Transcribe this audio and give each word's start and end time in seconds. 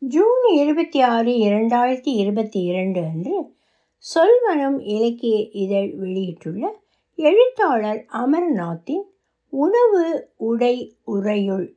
June 0.00 0.42
இருபத்தி 0.54 1.00
ஆறு 1.00 1.32
இரண்டாயிரத்தி 1.32 2.08
இருபத்தி 2.08 2.62
இரண்டு 2.62 3.00
அன்று 3.00 3.54
சொல்வனம் 3.98 4.80
இலக்கிய 4.80 5.48
இதழ் 5.48 5.94
வெளியிட்டுள்ள 5.94 6.80
எழுத்தாளர் 7.16 8.06
அமர்நாத்தின் 8.12 9.02
உணவு 9.48 10.28
உடை 10.36 10.96
உறையுள் 11.04 11.74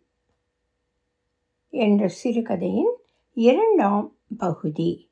என்ற 1.69 2.07
சிறுகதையின் 2.07 2.93
இரண்டாம் 3.33 4.15
பகுதி. 4.37 5.09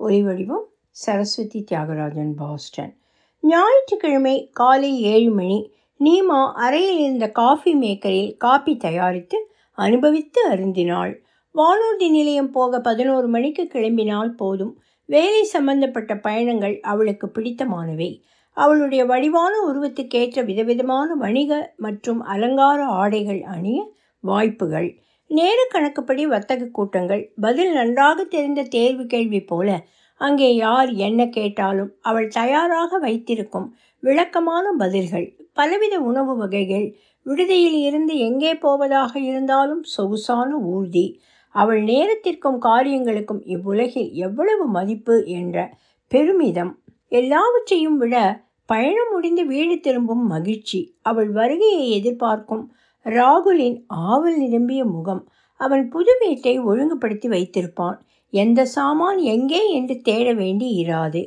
ஒலிவடிவம் 0.00 0.64
சரஸ்வதி 0.90 1.64
தியாகராஜன் 1.70 2.32
பாஸ்டன். 2.36 2.96
ஞாயிற்றுக்கிழமை 3.40 4.50
காலை 4.52 5.00
ஏழு 5.00 5.30
மணி 5.30 5.72
நீமா 6.00 6.52
அறையில் 6.52 6.98
இருந்த 6.98 7.30
காஃபி 7.30 7.74
மேக்கரில் 7.74 8.36
காபி 8.36 8.76
தயாரித்து 8.76 9.50
அனுபவித்து 9.70 10.50
அருந்தினாள். 10.50 11.14
வானூர்தி 11.54 12.06
நிலையம் 12.08 12.50
போக 12.50 12.78
பதினோரு 12.80 13.26
மணிக்கு 13.28 13.64
கிளம்பினால் 13.72 14.30
போதும். 14.32 14.74
வேலை 15.08 15.42
சம்பந்தப்பட்ட 15.44 16.12
பயணங்கள் 16.16 16.76
அவளுக்கு 16.82 17.26
பிடித்தமானவை. 17.26 18.10
அவளுடைய 18.56 19.02
வடிவான 19.04 19.54
உருவத்துக்கேற்ற 19.68 20.44
விதவிதமான 20.44 21.14
வணிக 21.14 21.52
மற்றும் 21.76 22.20
அலங்கார 22.24 22.78
ஆடைகள் 23.00 23.42
அணிய 23.54 23.78
வாய்ப்புகள். 24.24 24.88
நேர 25.30 25.58
கணக்குப்படி 25.70 26.24
வர்த்தக 26.26 26.70
கூட்டங்கள் 26.70 27.22
பதில் 27.40 27.72
நன்றாக 27.72 28.24
தெரிந்த 28.24 28.62
தேர்வு 28.68 29.04
கேள்வி 29.06 29.40
போல 29.42 29.68
அங்கே 30.20 30.48
யார் 30.56 30.90
என்ன 31.06 31.20
கேட்டாலும் 31.28 31.92
அவள் 32.00 32.28
தயாராக 32.28 32.98
வைத்திருக்கும் 32.98 33.68
விளக்கமான 34.02 34.66
பதில்கள் 34.78 35.26
பலவித 35.52 35.94
உணவு 36.00 36.34
வகைகள் 36.36 36.86
விடுதியில் 37.26 37.78
இருந்து 37.88 38.14
எங்கே 38.18 38.52
போவதாக 38.56 39.12
இருந்தாலும் 39.20 39.82
சொகுசான 39.96 40.50
ஊர்தி. 40.72 41.06
அவள் 41.54 41.82
நேரத்திற்கும் 41.82 42.58
காரியங்களுக்கும் 42.58 43.42
இவ்வுலகில் 43.44 44.10
எவ்வளவு 44.12 44.66
மதிப்பு 44.66 45.24
என்ற 45.26 45.56
பெருமிதம். 46.08 46.72
எல்லாவற்றையும் 47.08 47.96
விட 47.96 48.44
பயணம் 48.66 49.10
முடிந்து 49.10 49.46
வீடு 49.46 49.80
திரும்பும் 49.80 50.26
மகிழ்ச்சி. 50.26 50.80
அவள் 51.02 51.30
வருகையை 51.30 51.90
எதிர்பார்க்கும் 51.90 52.64
ராகுலின் 53.06 53.78
ஆவல் 53.86 54.36
நிரம்பிய 54.36 54.84
முகம் 54.84 55.22
அவன் 55.56 55.88
புது 55.88 56.12
வீட்டை 56.20 56.54
ஒழுங்குபடுத்தி 56.60 57.28
வைத்திருப்பான். 57.28 57.98
எந்த 58.32 58.60
சாமான் 58.64 59.18
எங்கே 59.18 59.62
என்று 59.70 59.94
தேட 60.00 60.32
வேண்டி 60.32 60.84
இராது. 60.84 61.22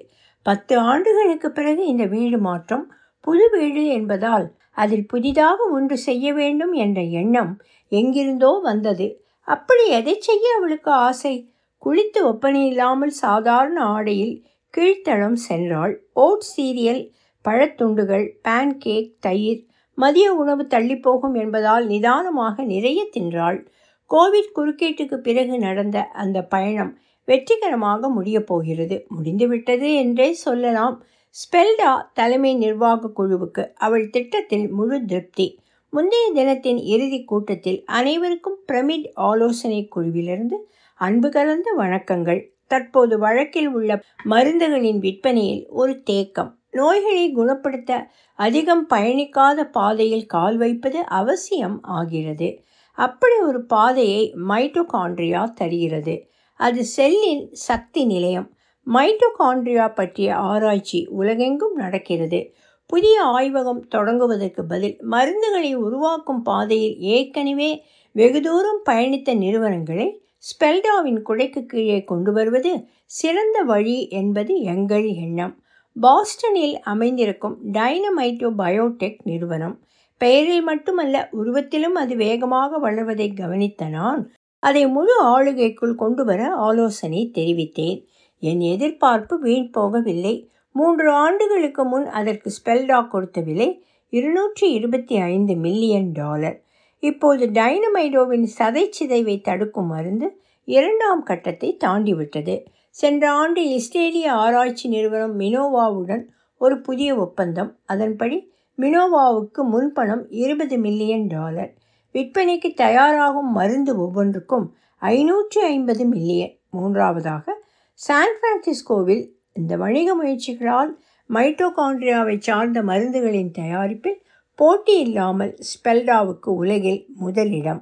பத்து 0.45 0.77
ஆண்டுகளுக்கு 0.77 1.51
பிறகு 1.51 1.85
இந்த 1.85 2.05
வீடு 2.05 2.37
மாற்றம் 2.37 2.85
புது 3.19 3.49
வீடு 3.49 3.83
என்பதால் 3.87 4.47
அதில் 4.71 5.05
புதிதாக 5.05 5.57
ஒன்று 5.71 5.97
செய்ய 5.97 6.33
வேண்டும் 6.33 6.73
என்ற 6.73 7.01
எண்ணம் 7.01 7.51
எங்கிருந்தோ 7.91 8.51
வந்தது. 8.63 9.07
அப்படி 9.47 9.87
எதை 9.87 10.15
செய்ய 10.19 10.55
அவளுக்கு 10.57 10.91
ஆசை? 10.91 11.49
குளித்து 11.85 12.21
ஒப்பனை 12.21 12.67
இல்லாமல் 12.67 13.09
சாதாரண 13.09 13.81
ஆடையில் 13.81 14.43
கீழ்த்தளம் 14.77 15.37
சென்றாள். 15.49 15.93
ஓட் 16.15 16.45
சீரியல் 16.57 17.09
பழத்துண்டுகள் 17.45 18.25
பேன் 18.43 18.77
கேக் 18.77 19.21
தயிர் 19.21 19.65
மதிய 19.95 20.33
உணவு 20.33 20.67
தள்ளி 20.67 20.97
போகும் 20.97 21.33
என்பதால் 21.33 21.85
நிதானமாக 21.85 22.63
நிறைய 22.63 23.09
தின்றாள். 23.13 23.67
கோவிட் 24.09 24.55
குறுக்கீட்டுக்கு 24.55 25.17
பிறகு 25.17 25.57
நடந்த 25.57 26.03
அந்த 26.03 26.41
பயணம் 26.43 26.97
வெற்றிகரமாக 27.25 28.09
முடியப் 28.09 28.47
போகிறது. 28.47 29.05
முடிந்துவிட்டது 29.09 29.93
என்றே 29.93 30.33
சொல்லலாம். 30.33 31.03
ஸ்பெல்டா 31.35 31.91
தலைமை 32.13 32.55
நிர்வாக 32.55 33.11
குழுவுக்கு 33.17 33.63
அவள் 33.75 34.09
திட்டத்தில் 34.09 34.69
முழு 34.69 35.05
திருப்தி. 35.05 35.47
முந்தைய 35.89 36.31
தினத்தின் 36.33 36.77
இறுதி 36.77 37.23
கூட்டத்தில் 37.23 37.83
அனைவருக்கும் 37.85 38.57
பிரமிட் 38.71 39.09
ஆலோசனை 39.13 39.87
குழுவிலிருந்து 39.87 40.57
அன்பு 40.95 41.29
கலந்த 41.29 41.73
வணக்கங்கள். 41.77 42.41
தற்போது 42.67 43.17
வழக்கில் 43.17 43.67
உள்ள 43.67 44.03
மருந்துகளின் 44.25 44.97
விற்பனையில் 44.97 45.67
ஒரு 45.69 46.03
தேக்கம். 46.03 46.59
நோய்களை 46.71 47.31
குணப்படுத்த 47.31 48.07
அதிகம் 48.35 48.87
பயணிக்காத 48.89 49.63
பாதையில் 49.71 50.25
கால் 50.25 50.57
வைப்பது 50.57 51.05
அவசியம் 51.05 51.83
ஆகிறது. 51.83 52.63
அப்படி 52.93 53.35
ஒரு 53.35 53.65
பாதையை 53.65 54.33
மைட்டோகாண்ட்ரியா 54.47 55.53
தருகிறது. 55.53 56.29
அது 56.55 56.85
செல்லின் 56.85 57.49
சக்தி 57.51 58.05
நிலையம். 58.05 58.49
மைட்டோகாண்ட்ரியா 58.93 59.93
பற்றிய 59.93 60.35
ஆராய்ச்சி 60.35 61.05
உலகெங்கும் 61.05 61.75
நடக்கிறது. 61.75 62.55
புதிய 62.89 63.23
ஆய்வகம் 63.25 63.81
தொடங்குவதற்கு 63.95 64.61
பதில் 64.61 64.97
மருந்துகளை 65.11 65.73
உருவாக்கும் 65.75 66.41
பாதையில் 66.41 66.97
ஏற்கனவே 66.97 67.83
வெகு 68.11 68.41
தூரம் 68.41 68.81
பயணித்த 68.89 69.37
நிறுவனங்களை 69.37 70.07
ஸ்பெல்டாவின் 70.45 71.19
குடைக்கு 71.29 71.65
கீழே 71.65 72.03
கொண்டு 72.03 72.31
வருவது 72.33 72.71
சிறந்த 73.05 73.61
வழி 73.61 73.97
என்பது 74.09 74.61
எங்கள் 74.73 75.07
எண்ணம். 75.07 75.53
பாஸ்டனில் 75.95 76.77
அமைந்திருக்கும் 76.83 77.57
டைனமைட்டோ 77.73 78.49
பயோடெக் 78.57 79.19
நிறுவனம் 79.23 79.75
பெயரில் 80.17 80.63
மட்டுமல்ல 80.63 81.29
உருவத்திலும் 81.31 81.97
அது 82.01 82.15
வேகமாக 82.15 82.77
வளர்வதை 82.77 83.33
கவனித்த 83.33 83.85
நான் 83.85 84.21
அதை 84.59 84.87
முழு 84.87 85.15
ஆளுகைக்குள் 85.23 85.95
கொண்டு 85.95 86.25
வர 86.25 86.41
ஆலோசனை 86.67 87.31
தெரிவித்தேன். 87.33 87.99
என் 88.43 88.59
எதிர்பார்ப்பு 88.59 89.39
வீண் 89.39 89.71
போகவில்லை. 89.77 90.35
மூன்று 90.75 91.07
ஆண்டுகளுக்கு 91.15 91.83
முன் 91.83 92.07
அதற்கு 92.09 92.49
ஸ்பெல்டா 92.57 92.99
கொடுத்த 93.07 93.41
விலை 93.41 93.67
இருநூற்றி 94.13 94.65
இருபத்தி 94.71 95.15
ஐந்து 95.25 95.53
மில்லியன் 95.55 96.09
டாலர் 96.11 96.57
இப்போது 97.03 97.45
டைனமைடோவின் 97.51 98.45
சதை 98.57 98.83
சிதைவை 98.89 99.35
தடுக்கும் 99.41 99.87
மருந்து 99.87 100.27
இரண்டாம் 100.67 101.23
கட்டத்தை 101.23 101.69
தாண்டிவிட்டது. 101.83 102.55
சென்ற 102.95 103.23
ஆண்டு 103.31 103.61
இஸ்ரேலிய 103.77 104.27
ஆராய்ச்சி 104.43 104.87
நிறுவனம் 104.87 105.35
மினோவாவுடன் 105.39 106.23
ஒரு 106.61 106.75
புதிய 106.81 107.09
ஒப்பந்தம். 107.15 107.71
அதன்படி 107.85 108.37
மினோவாவுக்கு 108.77 109.61
முன்பணம் 109.63 110.23
இருபது 110.35 110.77
மில்லியன் 110.77 111.27
டாலர் 111.27 111.71
விற்பனைக்கு 112.15 112.69
தயாராகும் 112.75 113.51
மருந்து 113.51 113.93
ஒவ்வொன்றுக்கும் 113.97 114.65
ஐநூற்றி 115.01 115.59
ஐம்பது 115.65 116.03
மில்லியன் 116.05 116.53
மூன்றாவதாக 116.69 117.55
சான் 117.99 118.35
பிரான்சிஸ்கோவில் 118.39 119.23
இந்த 119.55 119.77
வணிக 119.77 120.15
முயற்சிகளால் 120.15 120.91
மைட்டோகாண்ட்ரியாவை 121.29 122.37
சார்ந்த 122.39 122.81
மருந்துகளின் 122.81 123.51
தயாரிப்பில் 123.51 124.19
போட்டி 124.55 124.99
இல்லாமல் 124.99 125.53
ஸ்பெல்டாவுக்கு 125.69 126.49
உலகில் 126.55 127.05
முதலிடம். 127.19 127.81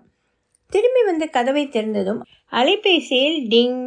திரும்பி 0.72 1.02
வந்த 1.06 1.26
கதவை 1.28 1.64
திறந்ததும் 1.68 2.22
அலைபேசியில் 2.52 3.40
டிங் 3.50 3.80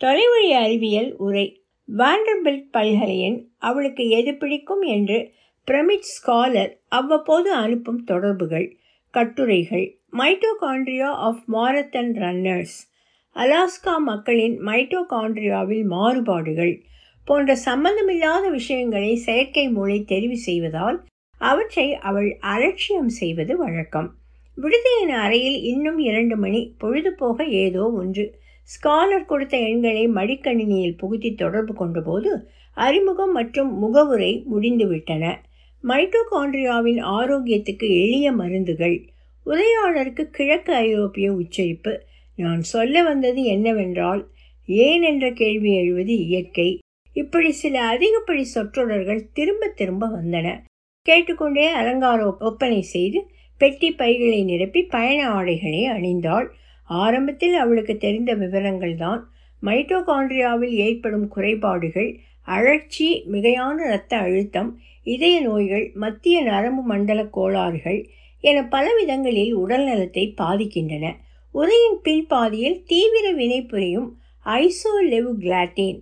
தொலைவழி 0.00 0.50
அறிவியல் 0.52 1.16
உரை 1.16 1.46
வாண்டர்பில்ட் 1.88 2.68
பல்கலையின் 2.72 3.38
அவளுக்கு 3.58 4.08
எது 4.08 4.34
பிடிக்கும் 4.34 4.80
என்று 4.80 5.18
பிரமிட் 5.66 6.10
ஸ்காலர் 6.10 6.72
அவ்வப்போது 6.88 7.52
அனுப்பும் 7.54 8.04
தொடர்புகள் 8.04 8.68
கட்டுரைகள் 9.10 9.86
mitochondria 10.12 11.10
of 11.20 11.42
marathon 11.52 12.12
runners 12.16 12.76
Alaska 13.36 13.96
மக்களின் 13.96 14.56
மைட்டோகாண்ட்ரியாவில் 14.66 15.84
மாறுபாடுகள் 15.84 16.74
போன்ற 17.28 17.54
சம்பந்தமில்லாத 17.56 18.44
விஷயங்களை 18.48 19.10
செயற்கை 19.16 19.64
மூளை 19.68 20.04
தெரிவு 20.08 20.36
செய்வதால் 20.46 20.98
அவற்றை 21.40 21.94
அவள் 22.08 22.30
அலட்சியம் 22.40 23.10
செய்வது 23.18 23.56
வழக்கம். 23.56 24.08
விடுதியின் 24.56 25.12
அறையில் 25.24 25.58
இன்னும் 25.62 25.98
இரண்டு 25.98 26.36
மணி 26.36 26.60
பொழுதுபோக 26.78 27.44
ஏதோ 27.64 27.82
ஒன்று. 27.92 28.24
ஸ்காலர் 28.68 29.24
கொடுத்த 29.24 29.56
எண்களை 29.58 30.04
மடிக்கணினியில் 30.08 30.96
புகுத்தி 30.96 31.30
தொடர்பு 31.34 31.74
கொண்டபோது 31.74 32.32
அறிமுகம் 32.76 33.32
மற்றும் 33.32 33.70
முகவுரை 33.78 34.32
முடிந்துவிட்டன. 34.52 35.24
மைட்டோகாண்ட்ரியாவின் 35.84 37.00
ஆரோக்கியத்துக்கு 37.18 37.88
எளிய 38.04 38.32
மருந்துகள். 38.32 38.96
உரையாளருக்கு 39.46 40.24
கிழக்கு 40.38 40.72
ஐரோப்பிய 40.74 41.28
உச்சரிப்பு. 41.32 41.94
நான் 42.38 42.62
சொல்ல 42.74 43.02
வந்தது 43.02 43.42
என்னவென்றால் 43.44 44.22
ஏன் 44.66 45.02
என்ற 45.02 45.26
கேள்வி 45.32 45.70
எழுவது 45.74 46.14
இயற்கை. 46.26 46.68
இப்படி 47.20 47.50
சில 47.52 47.76
அதிகப்படி 47.88 48.44
சொற்றொடர்கள் 48.54 49.20
திரும்ப 49.32 49.68
திரும்ப 49.80 50.06
வந்தன. 50.08 50.48
கேட்டுக்கொண்டே 51.06 51.66
அலங்கார 51.80 52.20
ஒப்பனை 52.40 52.80
செய்து 52.82 53.20
பெட்டி 53.60 53.88
பைகளை 53.92 54.40
நிரப்பி 54.42 54.80
பயண 54.82 55.20
ஆடைகளை 55.28 55.82
அணிந்தாள். 55.88 56.46
ஆரம்பத்தில் 56.88 57.54
அவளுக்கு 57.54 57.94
தெரிந்த 57.96 58.32
விவரங்கள் 58.34 58.94
தான். 58.94 59.22
மைட்டோகாண்ட்ரியாவில் 59.62 60.74
ஏற்படும் 60.86 61.28
குறைபாடுகள் 61.28 62.10
அழற்சி 62.48 63.08
மிகையான 63.32 63.76
இரத்த 63.86 64.12
அழுத்தம் 64.16 64.70
இதய 65.06 65.40
நோய்கள் 65.40 65.86
மத்திய 65.94 66.36
நரம்பு 66.42 66.82
மண்டல 66.82 67.20
கோளாறுகள் 67.26 68.00
என 68.44 68.58
பல 68.68 68.86
விதங்களில் 69.00 69.52
உடல்நலத்தை 69.58 70.24
பாதிக்கின்றன. 70.40 71.06
உரையின் 71.54 71.98
பின்பாதியில் 72.04 72.78
தீவிர 72.86 73.26
வினைபுரியும் 73.32 74.08
ஐசோலெவுகிளாட்டின் 74.46 75.98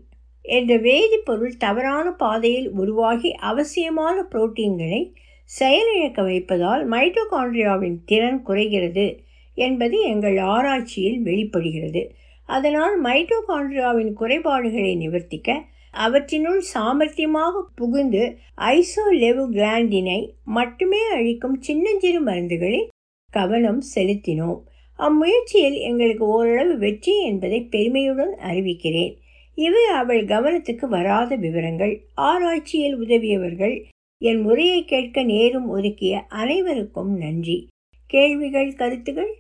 என்ற 0.47 0.77
வேதிப்பொருள் 0.77 1.55
தவறான 1.59 2.11
பாதையில் 2.13 2.71
உருவாகி 2.71 3.31
அவசியமான 3.33 4.27
புரோட்டீன்களை 4.31 5.13
செயலிழக்க 5.51 6.23
வைப்பதால் 6.23 6.89
மைட்டோகாண்ட்ரியாவின் 6.89 7.97
திறன் 8.05 8.43
குறைகிறது 8.43 9.07
என்பது 9.55 10.01
எங்கள் 10.01 10.39
ஆராய்ச்சியில் 10.39 11.21
வெளிப்படுகிறது. 11.23 12.03
அதனால் 12.49 13.03
மைட்டோகாண்ட்ரியாவின் 13.03 14.13
குறைபாடுகளை 14.13 14.93
நிவர்த்திக்க 14.97 15.59
அவற்றினுள் 15.95 16.61
சாமர்த்தியமாக 16.75 17.63
புகுந்து 17.75 18.37
ஐசோலெவு 18.57 19.45
கிளாண்டினை 19.51 20.21
மட்டுமே 20.45 21.01
அழிக்கும் 21.13 21.57
சின்னஞ்சிறு 21.61 22.21
மருந்துகளில் 22.25 22.89
கவனம் 23.31 23.83
செலுத்தினோம். 23.95 24.59
அம்முயற்சியில் 24.99 25.79
எங்களுக்கு 25.81 26.25
ஓரளவு 26.27 26.79
வெற்றி 26.79 27.15
என்பதை 27.25 27.61
பெருமையுடன் 27.63 28.35
அறிவிக்கிறேன். 28.43 29.15
இவை 29.57 29.85
அவள் 29.85 30.25
கவனத்துக்கு 30.25 30.89
வராத 30.89 31.37
விவரங்கள். 31.37 32.03
ஆராய்ச்சியில் 32.15 32.99
உதவியவர்கள். 32.99 33.85
என் 34.19 34.41
முறையை 34.41 34.85
கேட்க 34.85 35.23
நேரும் 35.23 35.69
ஒதுக்கிய 35.69 36.27
அனைவருக்கும் 36.29 37.17
நன்றி. 37.17 37.67
கேள்விகள் 38.07 38.73
கருத்துகள்? 38.73 39.35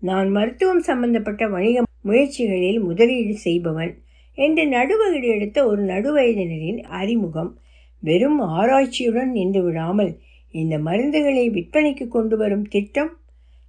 நான் 0.00 0.28
மருத்துவம் 0.28 0.80
சம்பந்தப்பட்ட 0.80 1.48
வணிக 1.48 1.82
முயற்சிகளில் 2.04 2.80
முதலீடு 2.80 3.34
செய்பவன் 3.34 3.98
என்று 4.34 4.64
நடுவகிடு 4.64 5.26
எடுத்த 5.26 5.66
ஒரு 5.66 5.82
நடுவயதினரின் 5.82 6.82
அறிமுகம். 6.82 7.58
வெறும் 8.00 8.40
ஆராய்ச்சியுடன் 8.40 9.30
நின்று 9.30 9.62
விடாமல் 9.62 10.18
இந்த 10.52 10.78
மருந்துகளை 10.78 11.50
விற்பனைக்கு 11.50 12.08
கொண்டு 12.08 12.36
வரும் 12.36 12.64
திட்டம்? 12.64 13.16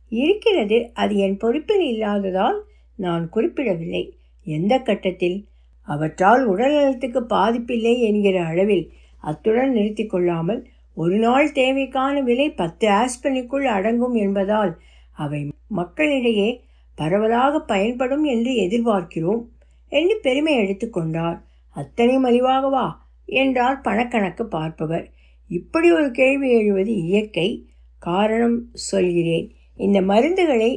இருக்கிறது. 0.10 0.92
அது 0.94 1.16
என் 1.16 1.38
பொறுப்பில் 1.38 1.88
இல்லாததால் 1.88 2.64
நான் 2.96 3.30
குறிப்பிடவில்லை. 3.30 4.14
எந்த 4.44 4.80
கட்டத்தில்? 4.80 5.46
அவற்றால் 5.90 6.44
உடல்நலத்துக்கு 6.48 7.22
பாதிப்பில்லை 7.30 7.94
என்கிற 8.00 8.38
அளவில் 8.46 8.86
அத்துடன் 9.24 9.72
நிறுத்தி 9.72 10.06
கொள்ளாமல் 10.06 10.62
ஒரு 10.98 11.18
நாள் 11.18 11.48
தேவைக்கான 11.52 12.16
விலை 12.24 12.48
பத்து 12.52 12.88
ஆஸ்பனுக்குள் 12.94 13.68
அடங்கும் 13.68 14.16
என்பதால் 14.16 14.72
அவை 15.18 15.42
மக்களிடையே 15.72 16.50
பரவலாக 16.98 17.60
பயன்படும் 17.64 18.26
என்று 18.26 18.52
எதிர்பார்க்கிறோம் 18.66 19.42
என்று 19.92 20.16
பெருமை 20.22 20.54
எடுத்துக்கொண்டார் 20.58 21.38
அத்தனை 21.76 22.16
மலிவாகவா? 22.18 22.88
என்றார் 23.30 23.80
பணக்கணக்கு 23.84 24.44
பார்ப்பவர். 24.50 25.06
இப்படி 25.50 25.88
ஒரு 25.92 26.08
கேள்வி 26.12 26.48
எழுவது 26.52 26.94
இயற்கை. 27.04 27.48
காரணம் 28.02 28.58
சொல்கிறேன். 28.82 29.48
இந்த 29.80 30.00
மருந்துகளை 30.02 30.72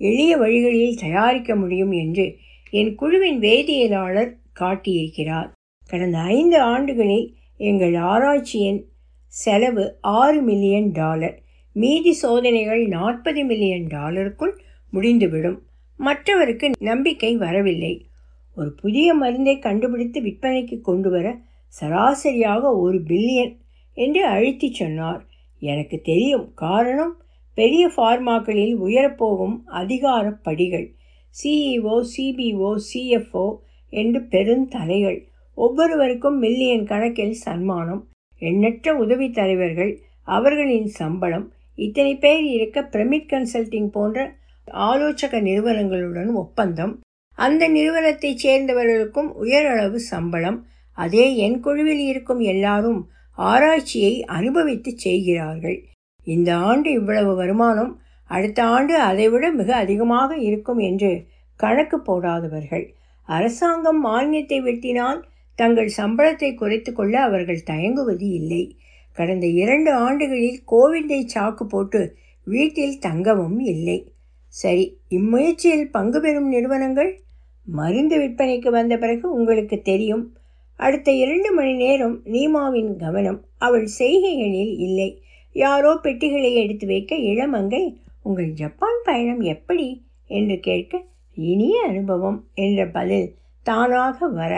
எளிய 0.00 0.32
வழிகளில் 0.36 1.00
தயாரிக்க 1.00 1.50
முடியும் 1.56 1.92
என்று 1.94 2.26
என் 2.74 2.94
குழுவின் 2.94 3.40
வேதியியலாளர் 3.40 4.32
காட்டியிருக்கிறார். 4.60 5.50
கடந்த 5.86 6.18
ஐந்து 6.18 6.60
ஆண்டுகளில் 6.60 7.34
எங்கள் 7.56 7.94
ஆராய்ச்சியின் 7.94 8.84
செலவு 9.26 9.98
ஆறு 10.00 10.42
மில்லியன் 10.42 10.92
டாலர். 10.92 11.42
மீதி 11.72 12.12
சோதனைகள் 12.12 12.86
நாற்பது 12.86 13.44
மில்லியன் 13.44 13.86
டாலருக்குள் 13.86 14.58
முடிந்துவிடும். 14.90 15.62
மற்றவருக்கு 15.96 16.70
நம்பிக்கை 16.78 17.36
வரவில்லை. 17.36 18.06
ஒரு 18.56 18.72
புதிய 18.72 19.14
மருந்தை 19.14 19.58
கண்டுபிடித்து 19.58 20.20
விற்பனைக்கு 20.20 20.80
கொண்டு 20.80 21.10
வர 21.10 21.38
சராசரியாக 21.68 22.76
ஒரு 22.76 23.02
பில்லியன் 23.02 23.56
என்று 23.92 24.26
அழுத்தி 24.26 24.74
சொன்னார். 24.74 25.26
எனக்கு 25.58 26.00
தெரியும். 26.00 26.52
காரணம் 26.54 27.22
பெரிய 27.54 27.92
ஃபார்மாக்களில் 27.96 28.76
உயரப்போகும் 28.76 29.56
அதிகாரப்படிகள் 29.72 30.42
படிகள். 30.42 30.94
சிஇஓ 31.42 32.06
சிபிஓ 32.16 32.80
சிஎஃப்ஓ 32.94 33.56
என்று 33.90 34.20
பெருந்தலைகள் 34.20 35.20
ஒவ்வொருவருக்கும் 35.54 36.38
மில்லியன் 36.38 36.86
கணக்கில் 36.86 37.32
சன்மானம். 37.32 38.08
எண்ணற்ற 38.38 38.94
உதவி 38.94 39.30
தலைவர்கள் 39.30 39.98
அவர்களின் 40.22 40.86
சம்பளம் 40.86 41.52
இத்தனை 41.74 42.16
பேர் 42.16 42.42
இருக்க 42.42 42.82
பிரமிட் 42.82 43.30
கன்சல்டிங் 43.30 43.86
போன்ற 43.86 44.34
ஆலோசக 44.64 45.40
நிறுவனங்களுடன் 45.40 46.30
ஒப்பந்தம். 46.34 47.00
அந்த 47.36 47.68
நிறுவனத்தைச் 47.68 48.46
சேர்ந்தவர்களுக்கும் 48.46 49.32
உயரளவு 49.32 50.00
சம்பளம். 50.00 50.66
அதே 50.92 51.36
என் 51.36 51.60
குழுவில் 51.60 51.98
இருக்கும் 51.98 52.40
எல்லாரும் 52.40 53.08
ஆராய்ச்சியை 53.36 54.24
அனுபவித்து 54.24 54.98
செய்கிறார்கள். 54.98 55.84
இந்த 56.24 56.56
ஆண்டு 56.56 56.92
இவ்வளவு 56.92 57.34
வருமானம் 57.34 58.00
அடுத்த 58.26 58.64
ஆண்டு 58.64 58.98
அதைவிட 59.00 59.52
மிக 59.52 59.74
அதிகமாக 59.74 60.36
இருக்கும் 60.38 60.78
என்று 60.78 61.26
கணக்கு 61.56 61.98
போடாதவர்கள். 61.98 62.94
அரசாங்கம் 63.24 64.06
மானியத்தை 64.06 64.58
வெட்டினால் 64.62 65.20
தங்கள் 65.54 65.90
சம்பளத்தை 65.96 66.54
குறைத்து 66.54 66.92
கொள்ள 66.92 67.20
அவர்கள் 67.20 67.62
தயங்குவது 67.62 68.30
இல்லை. 68.30 68.76
கடந்த 69.12 69.46
இரண்டு 69.46 69.92
ஆண்டுகளில் 69.92 70.62
கோவிட்டை 70.70 71.20
சாக்கு 71.34 71.64
போட்டு 71.64 72.16
வீட்டில் 72.44 72.98
தங்கவும் 72.98 73.60
இல்லை. 73.60 73.98
சரி 74.48 74.98
இம்முயற்சியில் 75.08 75.90
பங்கு 75.90 76.20
பெறும் 76.20 76.48
நிறுவனங்கள்? 76.48 77.22
மருந்து 77.66 78.16
விற்பனைக்கு 78.18 78.70
வந்த 78.70 78.96
பிறகு 78.96 79.32
உங்களுக்கு 79.32 79.82
தெரியும். 79.82 80.36
அடுத்த 80.76 81.12
இரண்டு 81.12 81.52
மணி 81.54 81.72
நேரம் 81.74 82.22
நீமாவின் 82.24 82.96
கவனம். 82.96 83.44
அவள் 83.58 83.86
செய்கைகளில் 83.98 84.76
இல்லை. 84.78 85.22
யாரோ 85.52 85.98
பெட்டிகளை 86.02 86.54
எடுத்து 86.54 86.86
வைக்க 86.86 87.14
இளமங்கை 87.16 88.02
உங்கள் 88.24 88.52
ஜப்பான் 88.52 89.00
பயணம் 89.04 89.40
எப்படி? 89.40 90.02
என்று 90.26 90.60
கேட்க 90.60 91.02
இனிய 91.34 91.82
அனுபவம் 91.82 92.38
என்ற 92.54 92.86
பதில் 92.86 93.34
தானாக 93.62 94.28
வர. 94.28 94.52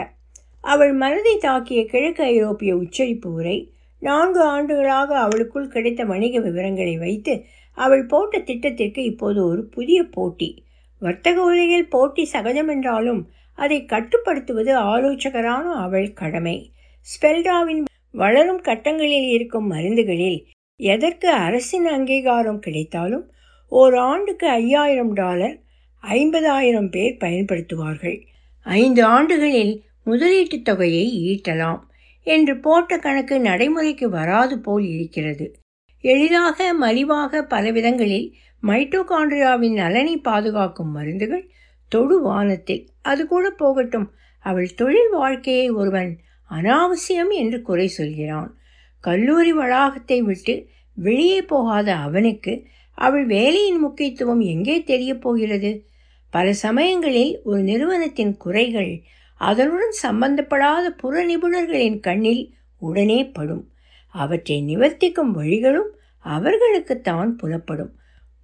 அவள் 0.61 0.93
மனதை 0.93 1.37
தாக்கிய 1.37 1.85
கிழக்கு 1.85 2.23
ஐரோப்பிய 2.23 2.77
உச்சரிப்பு 2.77 3.33
உரை 3.33 3.71
நான்கு 3.99 4.41
ஆண்டுகளாக 4.41 5.19
அவளுக்குள் 5.19 5.67
கிடைத்த 5.67 6.03
வணிக 6.03 6.39
விவரங்களை 6.39 6.97
வைத்து 6.97 7.43
அவள் 7.77 8.05
போட்ட 8.05 8.39
திட்டத்திற்கு 8.39 9.03
இப்போது 9.03 9.45
ஒரு 9.47 9.65
புதிய 9.65 10.03
போட்டி. 10.03 10.63
வர்த்தக 10.99 11.41
உலகில் 11.41 11.89
போட்டி 11.89 12.25
சகஜம் 12.25 12.67
என்றாலும் 12.67 13.29
அதை 13.55 13.85
கட்டுப்படுத்துவது 13.85 14.75
ஆலோசகரான 14.77 15.65
அவள் 15.75 16.13
கடமை. 16.13 16.71
ஸ்பெல்டாவின் 17.07 17.83
வளரும் 18.11 18.61
கட்டங்களில் 18.61 19.27
இருக்கும் 19.27 19.71
மருந்துகளில் 19.71 20.39
எதற்கு 20.79 21.29
அரசின் 21.29 21.85
அங்கீகாரம் 21.85 22.59
கிடைத்தாலும் 22.59 23.31
ஓர் 23.69 23.95
ஆண்டுக்கு 23.95 24.47
ஐயாயிரம் 24.47 25.13
டாலர் 25.13 25.61
ஐம்பதாயிரம் 26.03 26.89
பேர் 26.89 27.17
பயன்படுத்துவார்கள். 27.19 28.21
ஐந்து 28.63 29.03
ஆண்டுகளில் 29.03 29.83
முதலீட்டுத் 30.05 30.61
தொகையை 30.61 31.07
ஈட்டலாம் 31.27 31.79
என்று 32.23 32.59
போட்ட 32.59 32.97
கணக்கு 32.97 33.39
நடைமுறைக்கு 33.39 34.09
வராது 34.09 34.59
போல் 34.59 34.83
இருக்கிறது. 34.83 35.55
எளிதாக 36.01 36.73
மலிவாக 36.73 37.41
பல 37.41 37.71
விதங்களில் 37.71 38.33
மைட்டோகாண்ட்ரியாவின் 38.63 39.73
நலனை 39.73 40.17
பாதுகாக்கும் 40.17 40.91
மருந்துகள் 40.91 41.49
தொடு 41.89 42.21
வானத்தில். 42.21 42.87
அது 43.01 43.27
கூட 43.27 43.49
போகட்டும் 43.49 44.11
அவள் 44.39 44.73
தொழில் 44.73 45.09
வாழ்க்கையை 45.11 45.69
ஒருவன் 45.69 46.19
அனாவசியம் 46.51 47.31
என்று 47.31 47.61
குறை 47.61 47.87
சொல்கிறான். 47.87 48.57
கல்லூரி 48.99 49.53
வளாகத்தை 49.53 50.21
விட்டு 50.21 50.67
வெளியே 50.95 51.41
போகாத 51.41 51.95
அவனுக்கு 51.95 52.65
அவள் 52.97 53.25
வேலையின் 53.25 53.79
முக்கியத்துவம் 53.79 54.39
எங்கே 54.39 54.83
தெரியப் 54.83 55.21
போகிறது? 55.21 55.85
பல 56.29 56.53
சமயங்களில் 56.53 57.39
ஒரு 57.43 57.61
நிறுவனத்தின் 57.61 58.37
குறைகள் 58.37 59.01
அதனுடன் 59.35 59.93
சம்பந்தப்படாத 60.01 60.89
புற 60.89 61.25
நிபுணர்களின் 61.25 61.99
கண்ணில் 61.99 62.53
உடனே 62.79 63.19
படும். 63.25 63.69
அவற்றை 64.09 64.57
நிவர்த்திக்கும் 64.67 65.31
வழிகளும் 65.31 65.91
அவர்களுக்குத்தான் 66.25 67.29
புலப்படும். 67.43 67.93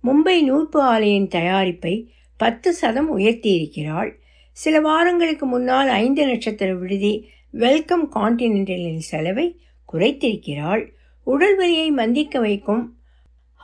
மும்பை 0.03 0.37
நூற்பு 0.41 0.79
ஆலையின் 0.79 1.27
தயாரிப்பை 1.27 2.07
பத்து 2.37 2.73
சதம் 2.73 3.17
உயர்த்தியிருக்கிறாள். 3.17 4.11
சில 4.51 4.79
வாரங்களுக்கு 4.79 5.45
முன்னால் 5.45 5.87
ஐந்து 5.87 6.25
நட்சத்திர 6.25 6.75
விடுதி 6.75 7.13
வெல்கம் 7.51 8.11
கான்டினென்டலின் 8.11 9.03
செலவை 9.11 9.47
குறைத்திருக்கிறாள். 9.93 10.83
உடல் 11.23 11.55
வலியை 11.55 11.91
மந்திக்க 11.91 12.39
வைக்கும் 12.39 12.97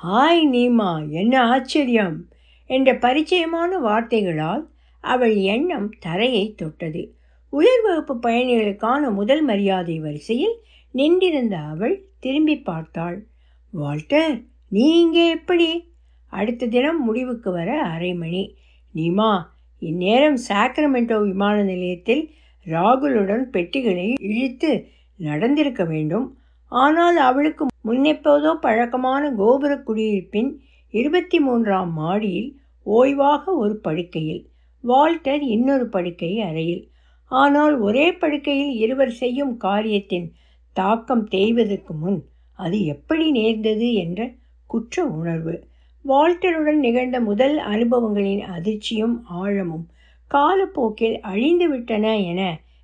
ஹாய் 0.04 0.44
நீமா 0.52 1.10
என்ன 1.10 1.42
ஆச்சரியம்? 1.44 2.30
என்ற 2.66 2.94
பரிச்சயமான 2.94 3.80
வார்த்தைகளால் 3.80 4.70
அவள் 5.00 5.36
எண்ணம் 5.36 5.90
தரையை 6.00 6.54
தொட்டது. 6.56 7.16
உயர் 7.50 7.82
வகுப்பு 7.84 8.30
பயணிகளுக்கான 8.30 9.14
முதல் 9.14 9.44
மரியாதை 9.44 10.00
வரிசையில் 10.00 10.62
நின்றிருந்த 10.92 11.58
அவள் 11.58 12.06
திரும்பி 12.20 12.60
பார்த்தாள். 12.60 13.28
வால்டர் 13.72 14.42
நீ 14.70 15.00
இங்கே 15.00 15.30
எப்படி? 15.30 15.94
அடுத்த 16.28 16.68
தினம் 16.68 17.04
முடிவுக்கு 17.04 17.52
வர 17.52 17.82
அரை 17.82 18.14
மணி. 18.14 18.56
நீமா 18.96 19.42
இந்நேரம் 19.80 20.40
சாக்ரமெண்டோ 20.48 21.22
விமான 21.22 21.64
நிலையத்தில் 21.64 22.32
ராகுலுடன் 22.66 23.42
பெட்டிகளை 23.42 24.16
இழுத்து 24.20 24.88
நடந்திருக்க 25.18 25.84
வேண்டும். 25.86 26.39
ஆனால் 26.72 27.18
அவளுக்கு 27.18 27.66
முன்னெப்போதோ 27.88 28.54
பழக்கமான 28.54 29.32
கோபுர 29.32 29.76
குடியிருப்பின் 29.78 30.52
இருபத்தி 30.90 31.40
மூன்றாம் 31.40 31.94
மாடியில் 31.94 32.50
ஓய்வாக 32.86 33.44
ஒரு 33.56 33.76
படுக்கையில் 33.78 34.50
வால்டர் 34.84 35.42
இன்னொரு 35.42 35.88
படுக்கை 35.88 36.40
அறையில். 36.40 36.84
ஆனால் 37.32 37.80
ஒரே 37.80 38.06
படுக்கையில் 38.14 38.74
இருவர் 38.76 39.12
செய்யும் 39.12 39.58
காரியத்தின் 39.58 40.28
தாக்கம் 40.74 41.24
தேய்வதற்கு 41.28 41.94
முன் 41.94 42.20
அது 42.54 42.86
எப்படி 42.86 43.32
நேர்ந்தது 43.32 43.94
என்ற 43.94 44.20
குற்ற 44.66 45.06
உணர்வு. 45.06 45.68
வால்டருடன் 46.06 46.80
நிகழ்ந்த 46.80 47.20
முதல் 47.20 47.58
அனுபவங்களின் 47.58 48.44
அதிர்ச்சியும் 48.56 49.16
ஆழமும் 49.24 49.86
காலப்போக்கில் 50.32 51.18
அழிந்துவிட்டன 51.24 52.06
என 52.24 52.42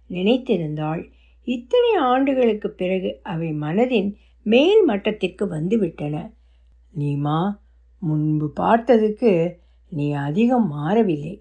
நினைத்திருந்தாள். 0.09 1.03
இத்தனை 1.45 1.91
ஆண்டுகளுக்கு 2.11 2.69
பிறகு 2.69 3.09
அவை 3.23 3.49
மனதின் 3.53 4.09
மேல் 4.45 4.81
மட்டத்திற்கு 4.87 5.45
வந்துவிட்டன. 5.45 6.15
நீமா 6.93 7.39
முன்பு 8.01 8.47
பார்த்ததுக்கு 8.59 9.31
நீ 9.91 10.11
அதிகம் 10.11 10.67
மாறவில்லை. 10.67 11.35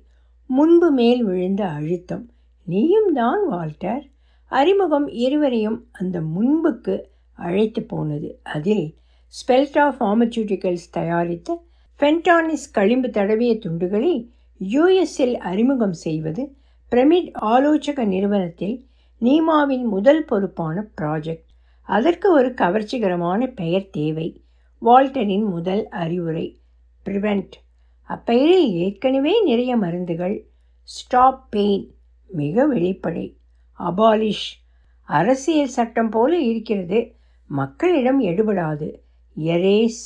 முன்பு 0.50 0.88
மேல் 0.90 1.22
விழுந்த 1.24 1.62
அழுத்தம் 1.68 2.24
நீயும் 2.66 3.12
தான் 3.12 3.42
வால்டர். 3.48 4.04
அறிமுகம் 4.52 5.08
இருவரையும் 5.24 5.78
அந்த 5.92 6.16
முன்புக்கு 6.34 6.94
அழைத்து 7.38 7.82
போனது. 7.82 8.28
அதில் 8.42 8.86
ஸ்பெல்டா 9.34 9.84
ஃபார்மசூட்டிக்கல்ஸ் 9.96 10.88
தயாரித்த 10.90 11.56
ஃபென்டானிஸ் 12.00 12.66
களிம்பு 12.72 13.08
தடவிய 13.08 13.52
துண்டுகளை 13.64 14.14
யுஎஸ்எல் 14.60 15.36
அறிமுகம் 15.50 15.96
செய்வது 16.04 16.42
பிரமிட் 16.92 17.30
ஆலோசக 17.52 18.04
நிறுவனத்தில் 18.04 18.76
நீமாவின் 19.24 19.84
முதல் 19.84 20.24
பொறுப்பான 20.24 20.88
ப்ராஜெக்ட் 21.00 21.52
அதற்கு 21.82 22.32
ஒரு 22.32 22.48
கவர்ச்சிகரமான 22.48 23.46
பெயர் 23.46 23.90
தேவை. 23.90 24.42
வால்டரின் 24.82 25.46
முதல் 25.48 25.88
அறிவுரை 25.88 26.60
ப்ரிவெண்ட் 27.04 27.54
அப்பெயரில் 28.08 28.70
ஏற்கனவே 28.70 29.42
நிறைய 29.42 29.76
மருந்துகள். 29.76 30.46
ஸ்டாப் 30.82 31.50
பெயின் 31.50 31.94
மிக 32.26 32.74
வெளிப்படை. 32.74 33.36
அபாலிஷ் 33.78 34.50
அரசியல் 35.02 35.68
சட்டம் 35.68 36.10
போல 36.10 36.38
இருக்கிறது. 36.38 37.14
மக்களிடம் 37.46 38.20
எடுபடாது. 38.22 38.94
எரேஸ் 39.36 40.04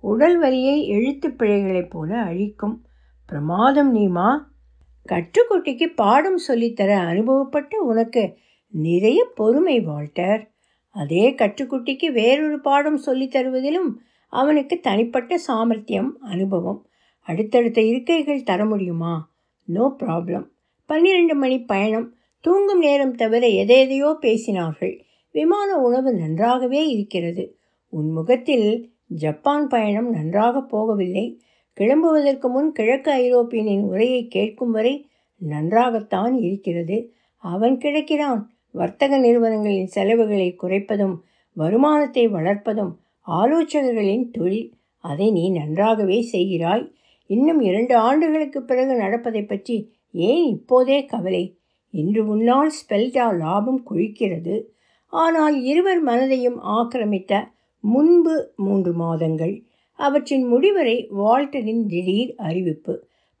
உடல் 0.00 0.38
வலியை 0.38 0.86
எழுத்து 0.86 1.28
பிழைகளைப் 1.28 1.90
போல 1.90 2.22
அழிக்கும். 2.22 2.86
பிரமாதம் 3.26 3.94
நீமா. 3.94 4.38
கற்றுக்குட்டிக்கு 5.08 5.86
பாடம் 5.94 6.40
சொல்லித்தர 6.48 6.90
அனுபவப்பட்டு 7.06 7.76
உனக்கு 7.76 8.38
நிறைய 8.76 9.26
பொறுமை 9.34 9.80
வால்டர். 9.80 10.50
அதே 10.90 11.34
கற்றுக்குட்டிக்கு 11.34 12.12
வேறொரு 12.12 12.60
பாடம் 12.60 12.96
சொல்லித் 12.96 13.36
தருவதிலும் 13.36 13.94
அவனுக்கு 14.28 14.80
தனிப்பட்ட 14.80 15.38
சாமர்த்தியம் 15.38 16.18
அனுபவம். 16.20 16.86
அடுத்தடுத்த 17.20 17.80
இருக்கைகள் 17.80 18.42
தர 18.42 18.64
முடியுமா? 18.64 19.30
No 19.64 19.96
problem. 19.98 20.46
பன்னிரண்டு 20.86 21.34
மணி 21.34 21.60
பயணம். 21.60 22.14
தூங்கும் 22.40 22.78
நேரம் 22.78 23.14
தவிர 23.14 23.46
எதையெதையோ 23.46 24.16
பேசினார்கள். 24.20 25.00
விமான 25.30 25.76
உணவு 25.76 26.12
நன்றாகவே 26.12 26.88
இருக்கிறது. 26.88 27.58
உன் 27.88 28.10
முகத்தில் 28.10 28.90
ஜப்பான் 29.06 29.68
பயணம் 29.68 30.10
நன்றாக 30.10 30.58
போகவில்லை. 30.58 31.38
கிளம்புவதற்கு 31.80 32.48
முன் 32.48 32.72
கிழக்கு 32.72 33.10
ஐரோப்பியனின் 33.12 33.82
உரையை 33.82 34.26
கேட்கும் 34.26 34.70
வரை 34.70 35.08
நன்றாகத்தான் 35.36 36.34
இருக்கிறது. 36.34 37.12
அவன் 37.36 37.78
கிடைக்கிறான். 37.78 38.50
வர்த்தக 38.78 39.18
நிறுவனங்களின் 39.18 39.92
செலவுகளை 39.96 40.48
குறைப்பதும் 40.62 41.16
வருமானத்தை 41.56 42.24
வளர்ப்பதும் 42.28 42.92
ஆலோசகர்களின் 43.26 44.26
தொழில் 44.30 44.68
அதை 45.04 45.26
நீ 45.30 45.44
நன்றாகவே 45.50 46.18
செய்கிறாய். 46.32 46.84
இன்னும் 47.30 47.60
இரண்டு 47.60 47.94
ஆண்டுகளுக்கு 48.06 48.60
பிறகு 48.62 48.94
நடப்பதை 48.94 49.42
பற்றி 49.42 49.76
ஏன் 50.26 50.44
இப்போதே 50.46 50.98
கவலை? 51.04 51.44
இன்று 51.94 52.22
முன்னால் 52.24 52.70
ஸ்பெல்டா 52.78 53.26
லாபம் 53.38 53.80
கொழிக்கிறது. 53.90 54.56
ஆனால் 55.12 55.56
இருவர் 55.62 56.02
மனதையும் 56.04 56.58
ஆக்கிரமித்த 56.76 57.32
முன்பு 57.84 58.34
மூன்று 58.56 58.92
மாதங்கள். 58.94 59.54
அவற்றின் 59.98 60.46
முடிவரை 60.46 60.96
வால்டரின் 61.18 61.82
திடீர் 61.86 62.32
அறிவிப்பு. 62.48 62.94